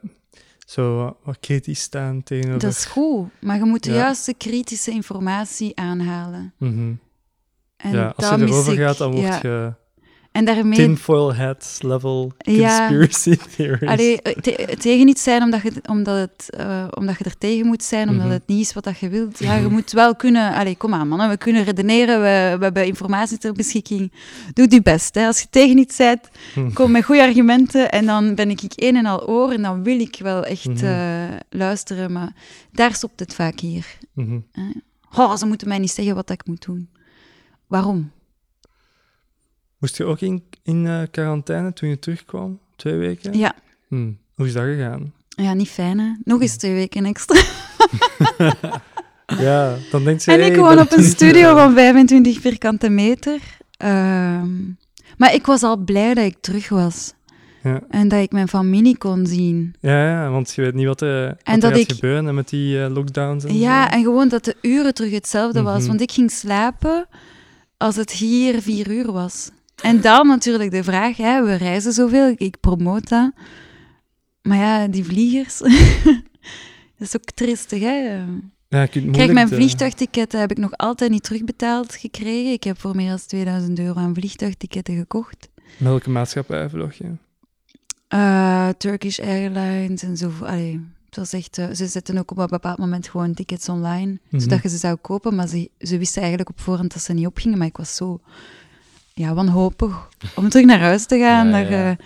[0.66, 2.60] zo wat- kritisch staan tegenover...
[2.60, 3.96] dat is goed, maar je moet de Ja.
[3.96, 6.52] juiste kritische informatie aanhalen.
[6.58, 6.92] Mhm.
[7.76, 8.78] En ja, als je erover ik.
[8.78, 9.38] gaat, dan word Ja.
[9.42, 9.72] je
[10.32, 12.78] En daarmee tinfoil hat level Ja.
[12.88, 13.88] conspiracy theories.
[13.88, 17.66] Allee, eh, te- tegen iets zijn omdat je, omdat, het, eh, omdat je er tegen
[17.66, 18.32] moet zijn, omdat Mhm.
[18.34, 19.38] het niet is wat dat je wilt.
[19.38, 20.54] Ja, je moet wel kunnen...
[20.54, 21.28] Allee, kom aan, mannen.
[21.28, 24.12] We kunnen redeneren, we, we hebben informatie ter beschikking.
[24.52, 25.14] Doe je best.
[25.14, 25.26] Hè.
[25.26, 26.72] Als je tegen iets bent, Hm.
[26.72, 30.00] kom met goede argumenten en dan ben ik een en al oor en dan wil
[30.00, 30.84] ik wel echt Mhm.
[30.84, 32.12] eh, luisteren.
[32.12, 32.32] Maar
[32.72, 33.86] daar stopt het vaak hier.
[34.14, 34.38] Mhm.
[35.16, 36.88] Oh, ze moeten mij niet zeggen wat ik moet doen.
[37.66, 38.10] Waarom?
[39.82, 42.58] Moest je ook in, in eh, quarantaine toen je terugkwam?
[42.76, 43.38] Twee weken?
[43.38, 43.54] Ja,
[43.88, 44.10] Hm.
[44.34, 45.12] Hoe is dat gegaan?
[45.28, 46.10] Ja, niet fijn, hè?
[46.24, 47.42] Nog eens twee weken extra.
[49.38, 50.32] Ja, dan denkt ze...
[50.32, 53.40] En ik woon op een studio van 25 vierkante meter.
[53.76, 54.48] Ehm,
[55.16, 57.12] maar ik was al blij dat ik terug was.
[57.62, 57.80] Ja.
[57.90, 59.74] En dat ik mijn familie kon zien.
[59.80, 62.34] Ja, ja, want je weet niet wat er, wat En er dat gaat ik- gebeuren
[62.34, 63.96] met die eh, lockdowns en Ja, zo.
[63.96, 65.78] en gewoon dat de uren terug hetzelfde was.
[65.78, 65.86] Mhm.
[65.88, 67.06] Want ik ging slapen
[67.76, 69.50] als het hier vier uur was.
[69.82, 73.32] En dan natuurlijk de vraag, hè, we reizen zoveel, ik, promote dat.
[74.42, 75.58] Maar ja, die vliegers...
[76.98, 78.24] dat is ook tristig, hè.
[78.68, 82.52] Ja, Kijk, mijn de- vliegtuigticket heb ik nog altijd niet terugbetaald gekregen.
[82.52, 85.48] Ik heb voor meer dan 2000 euro aan vliegtuigticketten gekocht.
[85.76, 87.10] Welke maatschappij vlog je?
[88.08, 90.30] Eh, Turkish Airlines en zo.
[90.42, 94.18] Allee, het was echt, eh, ze zetten ook op een bepaald moment gewoon tickets online,
[94.30, 94.42] Mhm.
[94.42, 95.34] zodat je ze zou kopen.
[95.34, 97.58] Maar ze, ze wisten eigenlijk op voorhand dat ze niet opgingen.
[97.58, 98.20] Maar ik was zo
[99.14, 101.46] ja, wanhopig om terug naar huis te gaan.
[101.46, 101.90] Ja, Daar, ja.
[101.90, 101.96] eh,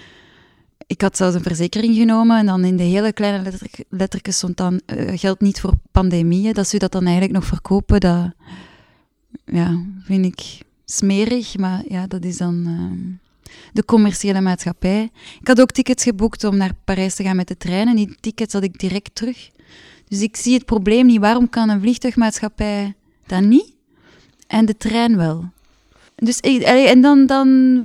[0.87, 4.57] ik had zelfs een verzekering genomen en dan in de hele kleine letter, lettertjes stond
[4.57, 6.55] dan eh, geldt niet voor pandemieën.
[6.55, 8.33] Dat ze dat dan eigenlijk nog verkopen, dat
[9.45, 11.57] ja, vind ik smerig.
[11.57, 13.33] Maar ja, dat is dan ehm,
[13.73, 15.11] de commerciële maatschappij.
[15.41, 18.17] Ik had ook tickets geboekt om naar Parijs te gaan met de trein en die
[18.21, 19.51] tickets had ik direct terug.
[20.09, 21.21] Dus ik zie het probleem niet.
[21.21, 22.95] Waarom kan een vliegtuigmaatschappij
[23.27, 23.75] dat niet
[24.47, 25.55] en de trein wel?
[26.17, 27.85] Dus en dan, dan,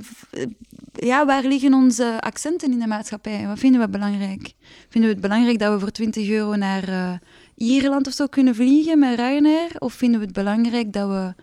[0.92, 3.46] ja, waar liggen onze accenten in de maatschappij?
[3.46, 4.52] Wat vinden we belangrijk?
[4.88, 7.12] Vinden we het belangrijk dat we voor 20 euro naar eh,
[7.54, 9.70] Ierland of zo kunnen vliegen met Ryanair?
[9.78, 11.34] Of vinden we het belangrijk dat we,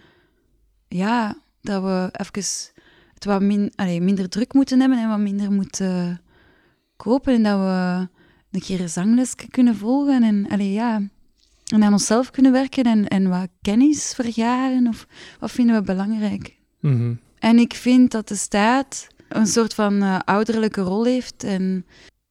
[0.87, 2.43] ja, dat we even
[3.13, 6.21] het wat minder druk moeten hebben en wat minder moeten
[6.95, 8.07] kopen en dat we
[8.51, 11.01] een keer een zangles kunnen volgen en, ja,
[11.65, 14.87] en aan onszelf kunnen werken en, en wat kennis vergaren?
[14.87, 15.07] Of
[15.39, 16.58] wat vinden we belangrijk?
[16.79, 17.13] Mhm.
[17.39, 21.43] En ik vind dat de staat een soort van eh, ouderlijke rol heeft.
[21.43, 21.85] En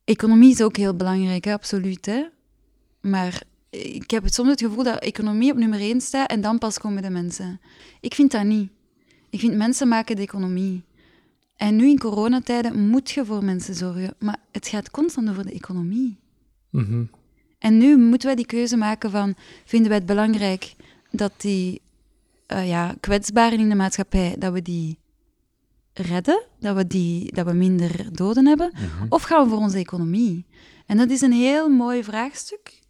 [0.04, 2.06] economie is ook heel belangrijk, hè, absoluut.
[2.06, 2.24] Hè?
[3.00, 6.78] Maar ik heb soms het gevoel dat economie op nummer één staat en dan pas
[6.78, 7.60] komen de mensen.
[8.00, 8.70] Ik vind dat niet.
[9.30, 10.82] Ik vind mensen maken de economie.
[11.56, 14.14] En nu in coronatijden moet je voor mensen zorgen.
[14.18, 16.18] Maar het gaat constant over de economie.
[16.70, 17.04] Mhm.
[17.58, 19.34] En nu moeten wij die keuze maken van,
[19.64, 20.74] vinden wij het belangrijk
[21.10, 21.80] dat die
[22.48, 24.98] eh, ja, kwetsbaren in de maatschappij, dat we die
[25.92, 29.06] redden, dat we, die, dat we minder doden hebben, Mhm.
[29.08, 30.46] of gaan we voor onze economie?
[30.86, 32.80] En dat is een heel mooi vraagstuk,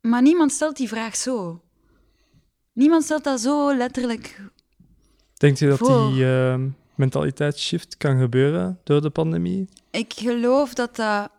[0.00, 1.62] maar niemand stelt die vraag zo.
[2.72, 4.40] Niemand stelt dat zo letterlijk.
[5.34, 6.10] Denkt je dat Voor.
[6.12, 9.68] die ehm, mentaliteitsshift kan gebeuren door de pandemie?
[9.90, 11.30] Ik geloof dat dat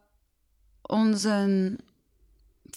[0.82, 1.80] ons een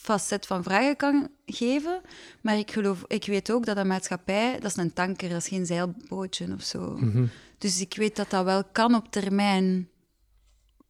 [0.07, 2.01] facet van vragen kan geven,
[2.40, 5.49] maar ik, geloof, ik weet ook dat een maatschappij, dat is een tanker, dat is
[5.49, 6.97] geen zeilbootje of zo.
[6.99, 7.25] Mhm.
[7.59, 9.88] Dus ik weet dat dat wel kan op termijn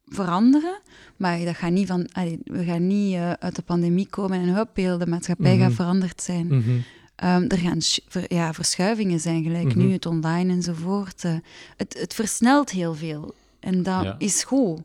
[0.07, 0.81] veranderen,
[1.17, 4.55] maar dat gaat niet van, allee, we gaan niet eh, uit de pandemie komen en
[4.55, 5.63] hup, heel de maatschappij Mhm.
[5.63, 6.47] gaat veranderd zijn.
[6.47, 6.79] Mhm.
[7.17, 9.79] Ehm, er gaan ver- ja, verschuivingen zijn, gelijk Mhm.
[9.79, 11.25] nu het online enzovoort.
[11.25, 11.35] Eh,
[11.77, 14.15] het, het versnelt heel veel en dat Ja.
[14.19, 14.81] is goed.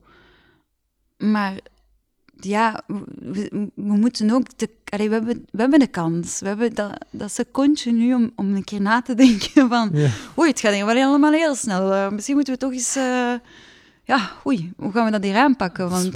[1.18, 1.60] Maar
[2.44, 2.84] ja,
[3.20, 4.58] we, we moeten ook...
[4.58, 6.40] De, allee, we, hebben, we hebben de kans.
[6.40, 9.90] We hebben dat, dat secondje nu om, om een keer na te denken van...
[9.94, 10.10] Ja.
[10.38, 11.94] Oei, het gaat wel helemaal heel snel.
[11.94, 12.96] Eh, misschien moeten we toch eens...
[12.96, 13.34] eh,
[14.04, 15.90] ja, oei, hoe gaan we dat hier aanpakken?
[15.90, 16.12] Want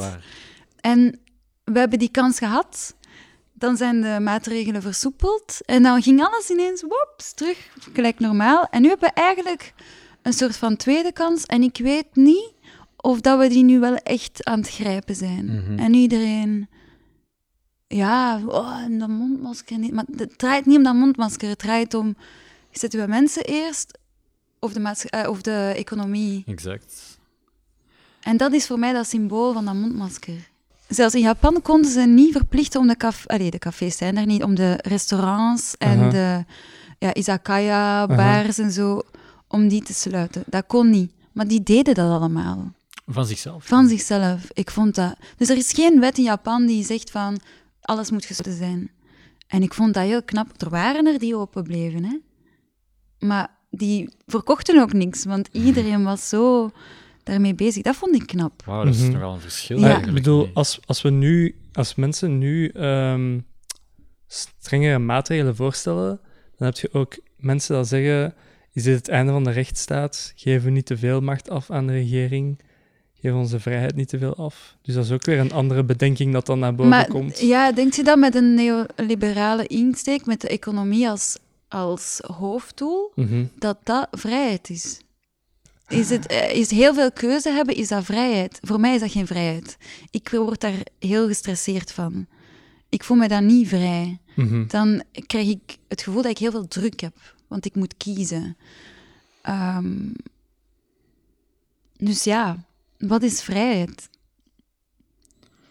[0.82, 1.20] en
[1.64, 2.96] we hebben die kans gehad.
[3.54, 5.60] Dan zijn de maatregelen versoepeld.
[5.66, 8.68] En dan ging alles ineens, wops, terug gelijk normaal.
[8.70, 9.74] En nu hebben we eigenlijk
[10.22, 11.46] een soort van tweede kans.
[11.46, 12.54] En ik weet niet
[13.06, 15.46] of dat we die nu wel echt aan het grijpen zijn.
[15.46, 15.80] Mhm.
[15.80, 16.68] En iedereen...
[17.88, 19.94] Ja, oh, en dat mondmasker niet.
[19.94, 21.50] Maar het draait niet om dat mondmasker.
[21.50, 22.16] Het draait om...
[22.72, 23.98] Zetten we mensen eerst
[24.60, 26.44] of de, eh, of de economie?
[26.46, 27.18] Exact.
[28.22, 30.50] En dat is voor mij dat symbool van dat mondmasker.
[30.88, 33.28] Zelfs in Japan konden ze niet verplichten om de café...
[33.28, 36.46] Allee, de cafés zijn er niet, om de restaurants en de
[37.00, 39.02] ja, izakaya, bars en zo,
[39.48, 40.44] om die te sluiten.
[40.46, 41.12] Dat kon niet.
[41.32, 42.74] Maar die deden dat allemaal.
[43.06, 43.66] Van zichzelf.
[43.66, 44.48] Van zichzelf.
[44.54, 45.16] Ik vond dat...
[45.38, 47.40] Dus er is geen wet in Japan die zegt van,
[47.82, 48.92] alles moet gesloten zijn.
[49.48, 50.62] En ik vond dat heel knap.
[50.62, 52.18] Er waren er die open bleven, hè.
[53.28, 56.72] Maar die verkochten ook niks, want iedereen was zo
[57.24, 57.84] daarmee bezig.
[57.84, 58.64] Dat vond ik knap.
[58.66, 59.12] Wauw, dat is Mhm.
[59.12, 59.80] nogal een verschil.
[59.80, 59.98] Ja.
[60.06, 63.40] Ik bedoel, als, als we nu, als mensen nu ehm,
[64.28, 66.20] strengere maatregelen voorstellen,
[66.58, 68.34] dan heb je ook mensen dat zeggen:
[68.72, 70.34] is dit het einde van de rechtsstaat?
[70.36, 72.60] Geven we niet te veel macht af aan de regering?
[73.26, 74.76] Geven onze vrijheid niet te veel af?
[74.82, 77.40] Dus dat is ook weer een andere bedenking dat dan naar boven maar komt.
[77.40, 83.46] ja, denkt je dat met een neoliberale insteek, met de economie als, als hoofddoel, Mhm.
[83.60, 85.00] dat dat vrijheid is?
[85.88, 88.60] Is, het, eh, is heel veel keuze hebben, is dat vrijheid?
[88.62, 89.78] Voor mij is dat geen vrijheid.
[90.12, 92.26] Ik word daar heel gestresseerd van.
[92.90, 94.20] Ik voel me dan niet vrij.
[94.36, 94.68] Mhm.
[94.68, 97.16] Dan krijg ik het gevoel dat ik heel veel druk heb,
[97.48, 98.58] want ik moet kiezen.
[99.42, 99.96] Ehm,
[101.98, 102.64] dus ja,
[103.08, 104.10] wat is vrijheid?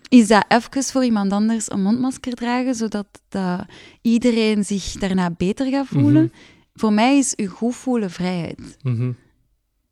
[0.09, 3.65] Is dat even voor iemand anders een mondmasker dragen, zodat dat
[4.03, 6.23] iedereen zich daarna beter gaat voelen?
[6.23, 6.35] Mhm.
[6.75, 8.77] Voor mij is u goed voelen vrijheid.
[8.83, 9.13] Mhm.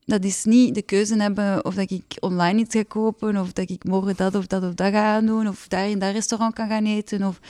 [0.05, 3.70] Dat is niet de keuze hebben of dat ik online iets ga kopen, of dat
[3.70, 6.68] ik morgen dat of dat of dat ga doen, of daar in dat restaurant kan
[6.68, 7.40] gaan eten, of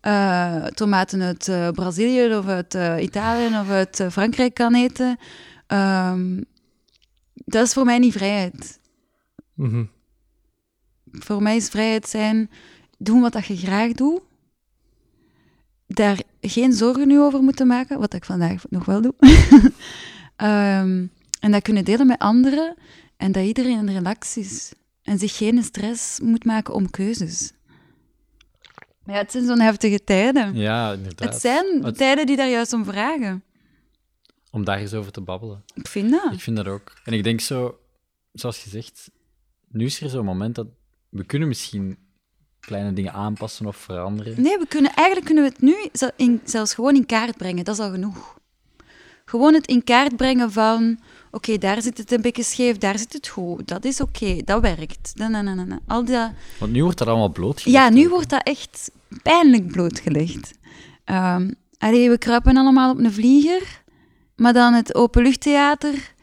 [0.00, 5.18] eh, tomaten uit eh, Brazilië of uit eh, Italië of uit Frankrijk kan eten.
[5.66, 6.40] Ehm,
[7.34, 8.78] dat is voor mij niet vrijheid.
[9.58, 9.84] Mhm.
[11.12, 12.50] Voor mij is vrijheid zijn
[12.98, 14.20] doen wat dat je graag doet.
[15.86, 19.14] Daar geen zorgen nu over moeten maken, wat ik vandaag nog wel doe.
[20.36, 21.06] Ehm,
[21.40, 22.74] en dat kunnen delen met anderen
[23.16, 24.72] en dat iedereen in relax is.
[25.02, 27.52] En zich geen stress moet maken om keuzes.
[29.04, 30.54] Maar ja, het zijn zo'n heftige tijden.
[30.56, 31.32] Ja, inderdaad.
[31.32, 33.42] het zijn Het- tijden die daar juist om vragen.
[34.50, 35.62] Om daar eens over te babbelen.
[35.74, 36.32] Ik vind dat.
[36.32, 36.92] Ik vind dat ook.
[37.04, 37.78] En ik denk zo,
[38.32, 39.10] zoals gezegd,
[39.70, 40.66] nu is er zo'n moment dat
[41.08, 41.98] we kunnen misschien
[42.60, 44.42] kleine dingen aanpassen of veranderen.
[44.42, 47.64] Nee, we kunnen, eigenlijk kunnen we het nu in, zelfs gewoon in kaart brengen.
[47.64, 48.38] Dat is al genoeg.
[49.24, 50.98] Gewoon het in kaart brengen van...
[51.30, 53.68] Oké, daar zit het een beetje scheef, daar zit het goed.
[53.68, 55.12] Dat is oké, dat werkt.
[55.14, 55.78] Na, na, na, na, na.
[55.86, 56.30] Al dat...
[56.58, 57.78] Want nu wordt dat allemaal blootgelegd.
[57.78, 58.10] Ja, nu ook.
[58.10, 58.90] wordt dat echt
[59.22, 60.58] pijnlijk blootgelegd.
[61.04, 63.82] Ehm allee, we kruipen allemaal op een vlieger,
[64.36, 66.14] maar dan het openluchttheater,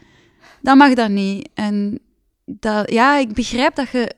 [0.62, 1.50] dat mag dat niet.
[1.54, 2.00] En
[2.46, 4.16] dat, ja, ik begrijp dat je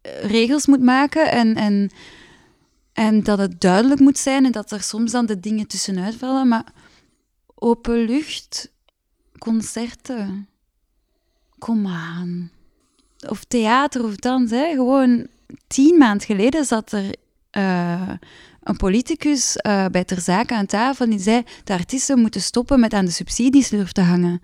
[0.00, 1.90] eh, regels moet maken en, en,
[2.92, 6.48] en dat het duidelijk moet zijn en dat er soms dan de dingen tussenuit vallen,
[6.48, 6.64] maar
[7.54, 8.72] openlucht,
[9.38, 10.48] concerten,
[11.58, 12.50] kom aan.
[13.28, 14.74] Of theater of dans, hè.
[14.74, 15.26] gewoon
[15.66, 17.14] tien maanden geleden zat er
[17.50, 18.10] eh,
[18.62, 22.92] een politicus eh, bij Ter Zake aan tafel die zei de artiesten moeten stoppen met
[22.92, 24.42] aan de subsidieslurf te hangen.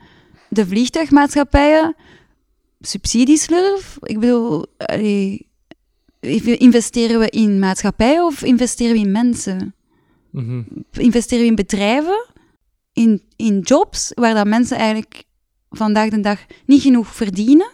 [0.49, 1.97] De vliegtuigmaatschappijen,
[2.83, 3.97] subsidieslurf?
[4.01, 5.47] Ik bedoel, allee,
[6.59, 9.75] investeren we in maatschappijen of investeren we in mensen?
[10.31, 10.63] Mhm.
[10.93, 12.27] investeren we in bedrijven,
[12.93, 15.25] in, in jobs, waar dat mensen eigenlijk
[15.71, 17.71] vandaag de dag niet genoeg verdienen,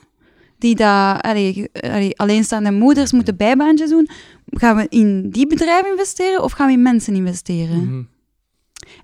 [0.58, 4.08] die dat, allee, allee, alleenstaande moeders moeten bijbaantjes doen.
[4.46, 7.84] Gaan we in die bedrijven investeren of gaan we in mensen investeren?
[7.84, 8.02] Mhm.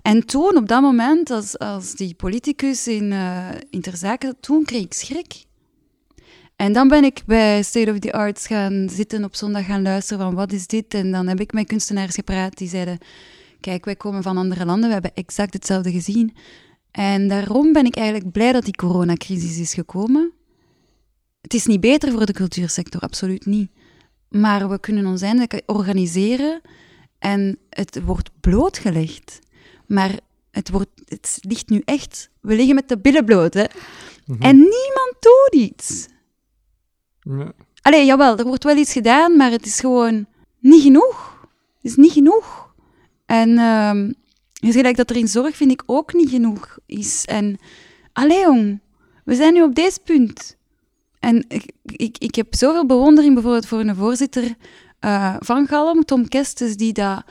[0.01, 4.65] En toen, op dat moment, als, als die politicus in, eh in Ter Zake, toen
[4.65, 5.44] kreeg ik schrik.
[6.55, 10.25] En dan ben ik bij State of the Arts gaan zitten op zondag gaan luisteren
[10.25, 10.93] van wat is dit?
[10.93, 12.97] En dan heb ik met kunstenaars gepraat die zeiden,
[13.59, 16.33] kijk, wij komen van andere landen, we hebben exact hetzelfde gezien.
[16.91, 20.31] En daarom ben ik eigenlijk blij dat die coronacrisis is gekomen.
[21.41, 23.71] Het is niet beter voor de cultuursector, absoluut niet.
[24.29, 26.61] Maar we kunnen ons eindelijk organiseren
[27.19, 29.39] en het wordt blootgelegd.
[29.87, 30.19] Maar
[30.51, 32.29] het, wordt, het ligt nu echt...
[32.41, 33.65] We liggen met de billen bloot, hè.
[34.25, 34.41] Mhm.
[34.41, 36.07] En niemand doet iets.
[37.25, 37.51] Ja.
[37.81, 40.25] Allee, jawel, er wordt wel iets gedaan, maar het is gewoon
[40.59, 41.47] niet genoeg.
[41.75, 42.73] Het is niet genoeg.
[43.25, 43.57] En
[44.67, 47.25] is gelijk dat er in zorg, vind ik, ook niet genoeg is.
[47.25, 47.57] En,
[48.13, 48.79] allee jong,
[49.23, 50.57] we zijn nu op deze punt.
[51.19, 54.55] En ik, ik, ik heb zoveel bewondering bijvoorbeeld voor een voorzitter
[54.99, 57.23] eh, van Galm, Tom Kestes, die dat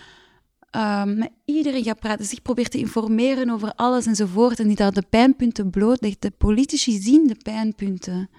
[0.70, 4.92] ehm, met iedereen gaat praten, zich probeert te informeren over alles enzovoort, en die daar
[4.92, 6.22] de pijnpunten blootlegt.
[6.22, 8.30] De politici zien de pijnpunten.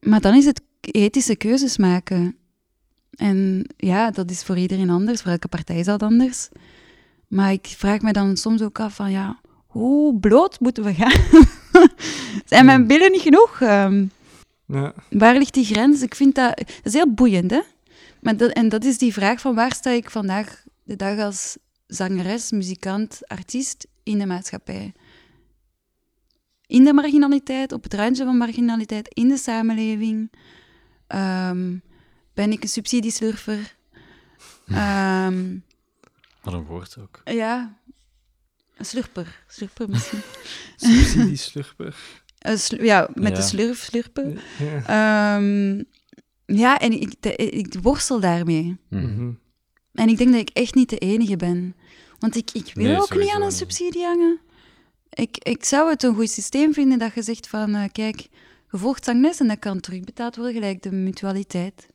[0.00, 2.36] Maar dan is het ethische keuzes maken.
[3.10, 6.48] En ja, dat is voor iedereen anders, voor elke partij is dat anders.
[7.28, 11.42] Maar ik vraag me dan soms ook af van, ja, hoe bloot moeten we gaan?
[12.44, 13.60] Zijn mijn billen niet genoeg?
[13.60, 14.06] Ehm,
[14.66, 14.94] Ja.
[15.10, 16.02] waar ligt die grens?
[16.02, 17.60] Ik vind dat, dat is heel boeiend, hè?
[18.20, 21.56] Maar dat, en dat is die vraag van waar sta ik vandaag de dag als
[21.86, 24.92] zangeres, muzikant, artiest in de maatschappij?
[26.66, 30.30] In de marginaliteit, op het randje van marginaliteit, in de samenleving.
[31.08, 31.76] Ehm,
[32.34, 33.58] ben ik een subsidieslurfer?
[34.66, 35.56] Ehm,
[36.42, 37.20] Wat een woord ook.
[37.24, 37.76] ja,
[38.76, 39.44] een slurper.
[39.48, 40.20] Slurper misschien.
[40.76, 41.96] Subsidieslurper.
[42.38, 44.38] Een slu- ja, met de slurf, slurpen.
[44.58, 45.36] Ja.
[45.36, 45.82] Ehm,
[46.58, 48.76] ja, en ik, de- ik worstel daarmee.
[48.88, 49.12] Mhm.
[49.14, 49.30] Mhm.
[49.92, 51.74] En ik denk dat ik echt niet de enige ben.
[52.18, 54.38] Want ik, ik wil Nee, ook niet aan een subsidie hangen.
[55.10, 58.28] Ik, ik zou het een goed systeem vinden dat je zegt van, eh, kijk,
[59.00, 61.88] zangles en dat kan terugbetaald worden, gelijk de mutualiteit.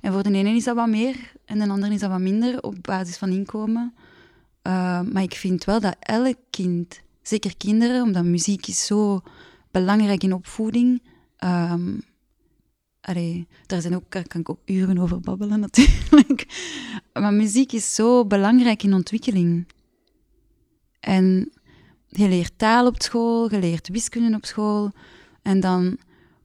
[0.00, 2.62] En voor de ene is dat wat meer en de andere is dat wat minder
[2.62, 3.94] op basis van inkomen.
[4.62, 9.20] Eh, maar ik vind wel dat elk kind, zeker kinderen, omdat muziek is zo
[9.70, 11.02] belangrijk in opvoeding,
[11.38, 11.94] Ehm
[13.66, 16.46] daar zijn ook, kan ik ook uren over babbelen natuurlijk.
[17.12, 19.66] Maar muziek is zo belangrijk in ontwikkeling.
[21.00, 21.52] En
[22.08, 24.92] je leert taal op school, je leert wiskunde op school.
[25.42, 25.98] En dan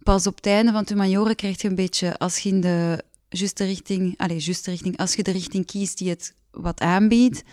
[0.03, 3.03] pas op het einde van de majoren krijg je een beetje, als je in de
[3.29, 7.43] juiste richting, allez, juiste richting, als je de richting kiest die het wat aanbiedt,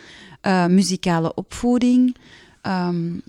[0.42, 2.16] uh, muzikale opvoeding,
[2.62, 3.22] um,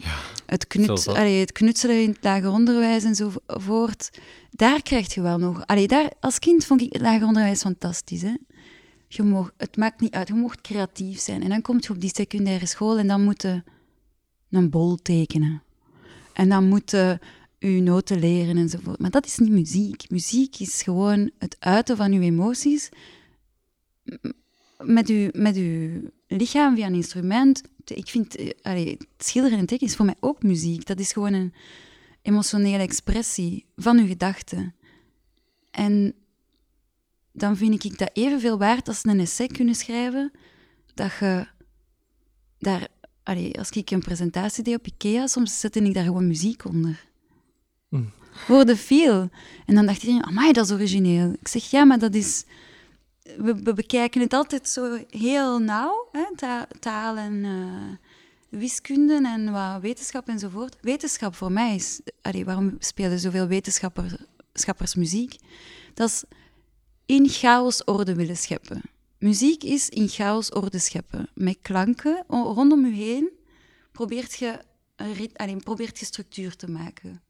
[0.45, 4.09] het, knut, allee, het knutselen in het lager onderwijs enzovoort,
[4.51, 5.65] daar krijg je wel nog...
[5.65, 8.21] Allee, daar, als kind vond ik het lager onderwijs fantastisch.
[8.21, 8.33] Hè?
[9.07, 11.43] Je het maakt niet uit, je mocht creatief zijn.
[11.43, 13.63] En dan kom je op die secundaire school en dan moet je
[14.49, 15.63] een bol tekenen.
[16.33, 17.19] En dan moet je
[17.69, 18.99] je noten leren enzovoort.
[18.99, 20.09] Maar dat is niet muziek.
[20.09, 22.89] Muziek is gewoon het uiten van je emoties
[24.83, 27.61] met uw, met uw lichaam via een instrument.
[27.85, 30.85] Ik vind, eh, het schilderen en tekenen is voor mij ook muziek.
[30.85, 31.53] Dat is gewoon een
[32.21, 34.75] emotionele expressie van uw gedachten.
[35.71, 36.13] En
[37.31, 40.31] dan vind ik dat evenveel waard als een essay kunnen schrijven,
[40.93, 41.47] dat je
[42.57, 42.87] daar...
[43.57, 47.10] Als ik een presentatie deed op Ikea, soms zette ik daar gewoon muziek onder.
[47.91, 48.11] Mm.
[48.75, 49.29] Veel.
[49.65, 51.33] En dan dacht iedereen, amai, dat is origineel.
[51.39, 52.45] Ik zeg, ja, maar dat is
[53.37, 56.23] we, bekijken het altijd zo heel nauw, hè,
[56.79, 60.77] taal en uh, wiskunde en wat wetenschap enzovoort.
[60.81, 65.35] Wetenschap voor mij is, allee, waarom spelen zoveel wetenschappers muziek?
[65.93, 66.23] Dat is
[67.05, 68.81] in chaos orde willen scheppen.
[69.17, 71.29] Muziek is in chaos orde scheppen.
[71.33, 73.29] Met klanken rondom je heen
[73.91, 74.59] probeert je,
[75.63, 77.21] probeert je structuur te maken.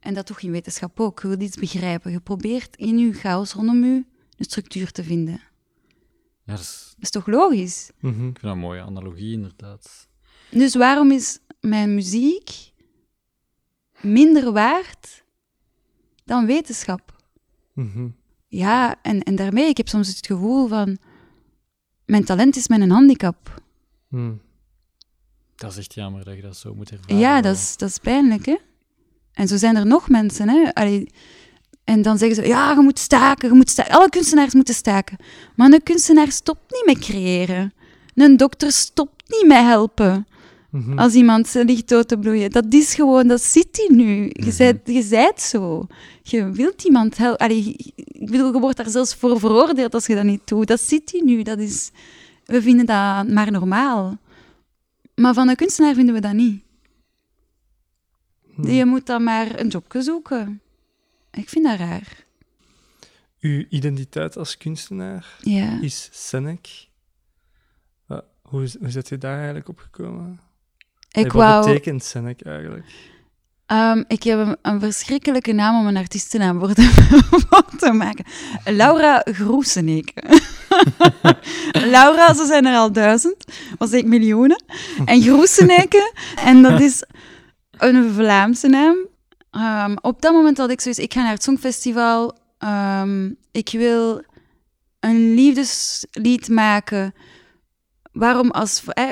[0.00, 1.22] En dat toch in wetenschap ook.
[1.22, 2.10] Je wilt iets begrijpen.
[2.10, 4.04] Je probeert in je chaos rondom je
[4.36, 5.40] een structuur te vinden.
[6.44, 6.94] Ja, dat, is...
[6.98, 7.90] is toch logisch?
[8.00, 8.28] Mm -hmm.
[8.28, 10.08] Ik vind dat een mooie analogie, inderdaad.
[10.50, 12.72] Dus waarom is mijn muziek
[14.00, 15.24] minder waard
[16.24, 17.16] dan wetenschap?
[17.74, 18.16] Mm -hmm.
[18.48, 20.98] Ja, en, en daarmee, ik heb soms het gevoel van,
[22.04, 23.62] mijn talent is mijn handicap.
[24.08, 24.40] Mm.
[25.54, 27.18] Dat is echt jammer dat je dat zo moet ervaren.
[27.18, 28.56] Ja, dat is, dat is pijnlijk, hè.
[29.40, 30.74] En zo zijn er nog mensen, hè.
[30.74, 31.08] Allee,
[31.84, 33.92] en dan zeggen ze, ja, je moet staken, je moet staken.
[33.92, 35.16] Alle kunstenaars moeten staken.
[35.56, 37.72] Maar een kunstenaar stopt niet met creëren.
[38.14, 40.26] Een dokter stopt niet met helpen.
[40.70, 40.98] Mhm.
[40.98, 42.50] Als iemand ligt dood te bloeien.
[42.50, 44.22] Dat is gewoon, dat zit hij nu.
[44.32, 45.86] Je, mm zijt, je zijt zo.
[46.22, 47.50] Je wilt iemand helpen.
[47.50, 50.66] ik bedoel, je wordt daar zelfs voor veroordeeld als je dat niet doet.
[50.66, 51.42] Dat zit hij nu.
[51.42, 51.90] Dat is,
[52.44, 54.18] we vinden dat maar normaal.
[55.14, 56.62] Maar van een kunstenaar vinden we dat niet.
[58.60, 58.70] Mhm.
[58.70, 60.60] Je moet dan maar een jobje zoeken.
[61.30, 62.24] Ik vind dat raar.
[63.40, 65.78] Uw identiteit als kunstenaar ja.
[65.80, 66.88] is Senek.
[68.42, 70.40] Hoe, hoe zit je daar eigenlijk op gekomen?
[71.10, 72.86] Ik wat betekent Senek eigenlijk?
[73.72, 76.82] Um, ik heb een, verschrikkelijke naam om een artiestennaam voor te,
[77.48, 78.24] voor te maken.
[78.64, 80.40] Laura Groeseneke.
[81.94, 83.44] Laura, ze zijn er al duizend,
[83.78, 84.62] was ik miljoenen.
[85.04, 86.12] En Groeseneke,
[86.44, 87.04] en dat is
[87.82, 88.96] een Vlaamse naam.
[89.52, 92.38] Um, op dat moment had ik zoiets, ik ga naar het Songfestival.
[92.58, 94.22] Um, ik wil
[95.00, 97.14] een liefdeslied maken.
[98.12, 98.84] Waarom als...
[98.84, 99.10] Eh,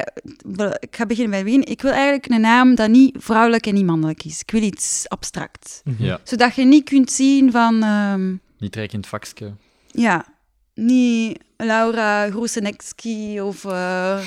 [0.78, 1.64] ik ga beginnen bij Wien.
[1.64, 4.40] Ik wil eigenlijk een naam dat niet vrouwelijk en niet mannelijk is.
[4.40, 5.80] Ik wil iets abstract.
[5.84, 6.04] Mhm.
[6.04, 6.20] Ja.
[6.24, 7.82] Zodat je niet kunt zien van...
[7.82, 9.52] Um, niet direct in het vakje.
[9.86, 10.24] Ja.
[10.74, 13.64] Niet Laura Groesenekski of...
[13.64, 14.20] Uh,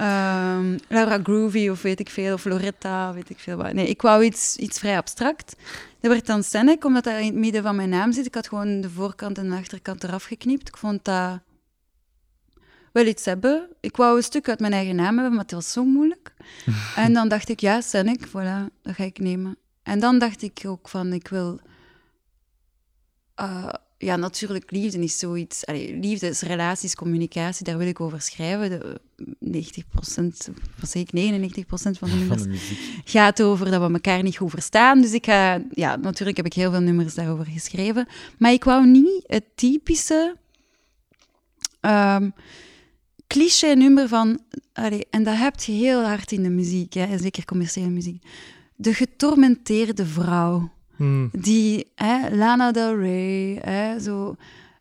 [0.00, 3.72] Um, Laura Groovy of weet ik veel, of Loretta, weet ik veel wat.
[3.72, 5.56] Nee, ik wou iets, iets vrij abstract.
[6.00, 8.26] Dat werd dan Senek, omdat dat in het midden van mijn naam zit.
[8.26, 10.68] Ik had gewoon de voorkant en de achterkant eraf geknipt.
[10.68, 11.40] Ik vond dat
[12.92, 13.68] wel iets hebben.
[13.80, 16.34] Ik wou een stuk uit mijn eigen naam hebben, maar het was zo moeilijk.
[16.96, 19.56] en dan dacht ik, ja, Senek, voilà, dat ga ik nemen.
[19.82, 21.60] En dan dacht ik ook van, ik wil...
[23.40, 25.66] Uh, ja, natuurlijk, liefde is zoiets.
[25.66, 28.70] Allee, liefde is relaties, communicatie, daar wil ik over schrijven.
[28.70, 29.00] De,
[29.44, 32.44] 90% zeker 99% van de nummers
[33.04, 35.00] gaat over dat we elkaar niet goed verstaan.
[35.00, 38.06] Dus ik ga, ja, natuurlijk heb ik heel veel nummers daarover geschreven.
[38.38, 40.36] Maar ik wou niet het typische
[41.80, 42.32] um,
[43.26, 44.40] cliché-nummer van.
[44.72, 48.24] Allee, en dat heb je heel hard in de muziek, hè, zeker commerciële muziek.
[48.76, 50.70] De getormenteerde vrouw.
[50.96, 51.30] Hmm.
[51.32, 54.36] Die, hè, Lana Del Rey, hè, zo,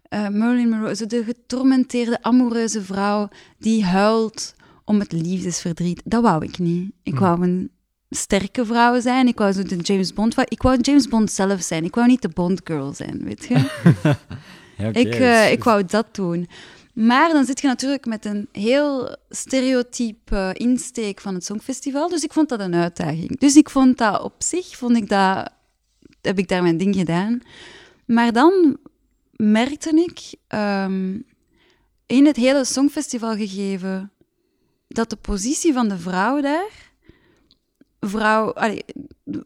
[0.09, 4.55] uh, Marilyn Monroe, zo de getormenteerde, amoureuze vrouw die huilt
[4.85, 6.01] om het liefdesverdriet.
[6.05, 6.91] Dat wou ik niet.
[7.03, 7.21] Ik hmm.
[7.21, 7.71] wou een
[8.09, 9.27] sterke vrouw zijn.
[9.27, 10.35] Ik wou zo de James Bond.
[10.37, 11.83] Ik wou James Bond zelf zijn.
[11.83, 13.53] Ik wou niet de Bond girl zijn, weet je.
[14.77, 16.47] ja, ik, uh, ik wou dat doen.
[16.93, 22.09] Maar dan zit je natuurlijk met een heel stereotype insteek van het Songfestival.
[22.09, 23.39] Dus ik vond dat een uitdaging.
[23.39, 25.49] Dus ik vond dat op zich, vond ik dat
[26.25, 27.41] heb ik daar mijn ding gedaan.
[28.05, 28.77] Maar dan
[29.31, 31.19] merkte ik ehm,
[32.05, 34.11] in het hele Songfestival gegeven
[34.87, 36.91] dat de positie van de vrouw daar,
[37.99, 38.53] vrouw,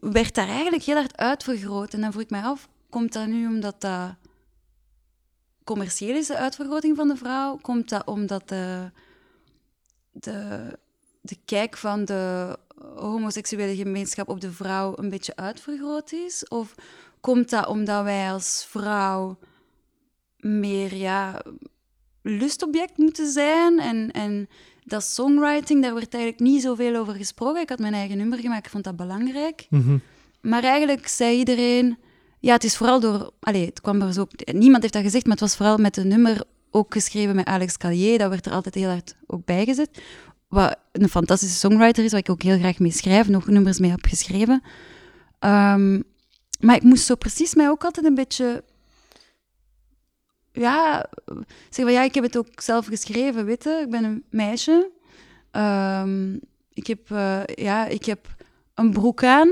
[0.00, 1.94] werd daar eigenlijk heel hard uitvergroot.
[1.94, 4.14] En dan vroeg ik mij af, komt dat nu omdat dat
[5.64, 7.56] commercieel is, de uitvergroting van de vrouw?
[7.56, 8.90] Komt dat omdat de,
[11.20, 12.58] de kijk van de
[12.94, 16.48] homoseksuele gemeenschap op de vrouw een beetje uitvergroot is?
[16.48, 16.74] Of
[17.20, 19.38] komt dat omdat wij als vrouw
[20.36, 21.42] meer ja,
[22.22, 23.78] lustobject moeten zijn?
[23.78, 24.48] En, en
[24.84, 27.60] dat songwriting, daar werd eigenlijk niet zoveel over gesproken.
[27.60, 29.66] Ik had mijn eigen nummer gemaakt, ik vond dat belangrijk.
[29.70, 29.96] Mhm.
[30.40, 31.98] Maar eigenlijk zei iedereen...
[32.40, 33.30] Ja, het is vooral door...
[33.40, 34.26] Allee, het kwam er zo...
[34.52, 37.76] Niemand heeft dat gezegd, maar het was vooral met een nummer ook geschreven met Alex
[37.76, 38.18] Callier.
[38.18, 40.02] Dat werd er altijd heel hard ook bij gezet.
[40.50, 43.28] Wat een fantastische songwriter is, waar ik ook heel graag mee schrijf.
[43.28, 44.62] Nog nummers mee heb geschreven.
[45.38, 46.00] Ehm,
[46.60, 48.64] maar ik moest zo precies mij ook altijd een beetje...
[50.52, 51.06] Ja,
[51.70, 53.80] zeggen van ja, ik heb het ook zelf geschreven, weet je.
[53.84, 54.90] Ik ben een meisje.
[55.50, 56.34] Ehm,
[56.72, 58.26] ik, heb, eh, ja, ik heb
[58.74, 59.50] een broek aan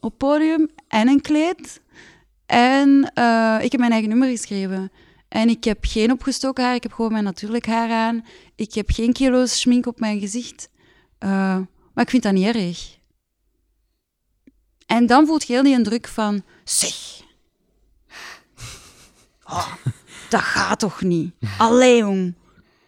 [0.00, 1.80] op podium en een kleed.
[2.46, 4.90] En eh, ik heb mijn eigen nummer geschreven.
[5.28, 8.24] En ik heb geen opgestoken haar, ik heb gewoon mijn natuurlijk haar aan.
[8.54, 10.70] Ik heb geen kilo's schmink op mijn gezicht.
[11.18, 11.58] Eh,
[11.94, 12.98] maar ik vind dat niet erg.
[14.86, 16.42] En dan voelt je heel die druk van...
[16.64, 17.20] Zeg,
[19.44, 19.74] oh,
[20.28, 21.34] dat gaat toch niet?
[21.58, 22.34] Allee, jong.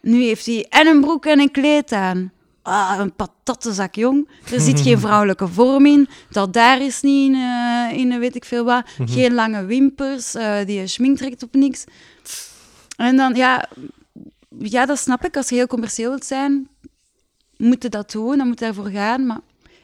[0.01, 2.31] Nu heeft hij en een broek en een kleed aan.
[2.61, 4.29] Ah, een patattenzak, jong.
[4.51, 6.07] Er zit geen vrouwelijke vorm in.
[6.29, 8.83] Dat daar is niet in, eh, in weet ik veel wat.
[9.05, 10.35] Geen lange wimpers.
[10.35, 11.83] eh, die schmink trekt op niks.
[12.97, 13.69] En dan, ja...
[14.59, 15.37] Ja, dat snap ik.
[15.37, 16.67] Als je heel commercieel wilt zijn,
[17.57, 18.37] moet je dat doen.
[18.37, 19.25] Dan moet je daarvoor gaan.
[19.25, 19.39] Maar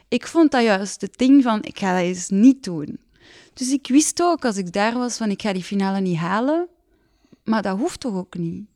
[0.08, 2.98] ik vond dat juist het ding van, ik ga dat eens niet doen.
[3.54, 6.68] Dus ik wist ook, als ik daar was, van ik ga die finale niet halen.
[7.44, 8.66] Maar dat hoeft toch ook niet?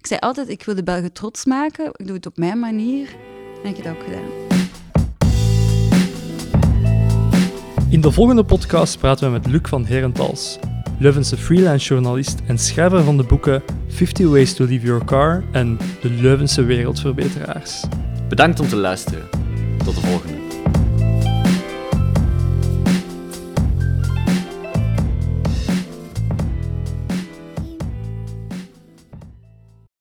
[0.00, 1.86] Ik zei altijd, ik wil de Belgen trots maken.
[1.96, 3.08] Ik doe het op mijn manier.
[3.62, 4.28] En ik heb dat ook gedaan.
[7.90, 10.58] In de volgende podcast praten we met Luc van Herentals,
[10.98, 15.78] Leuvense freelance journalist en schrijver van de boeken 50 Ways to Leave Your Car en
[16.00, 17.84] De Leuvense Wereldverbeteraars.
[18.28, 19.28] Bedankt om te luisteren.
[19.84, 20.39] Tot de volgende.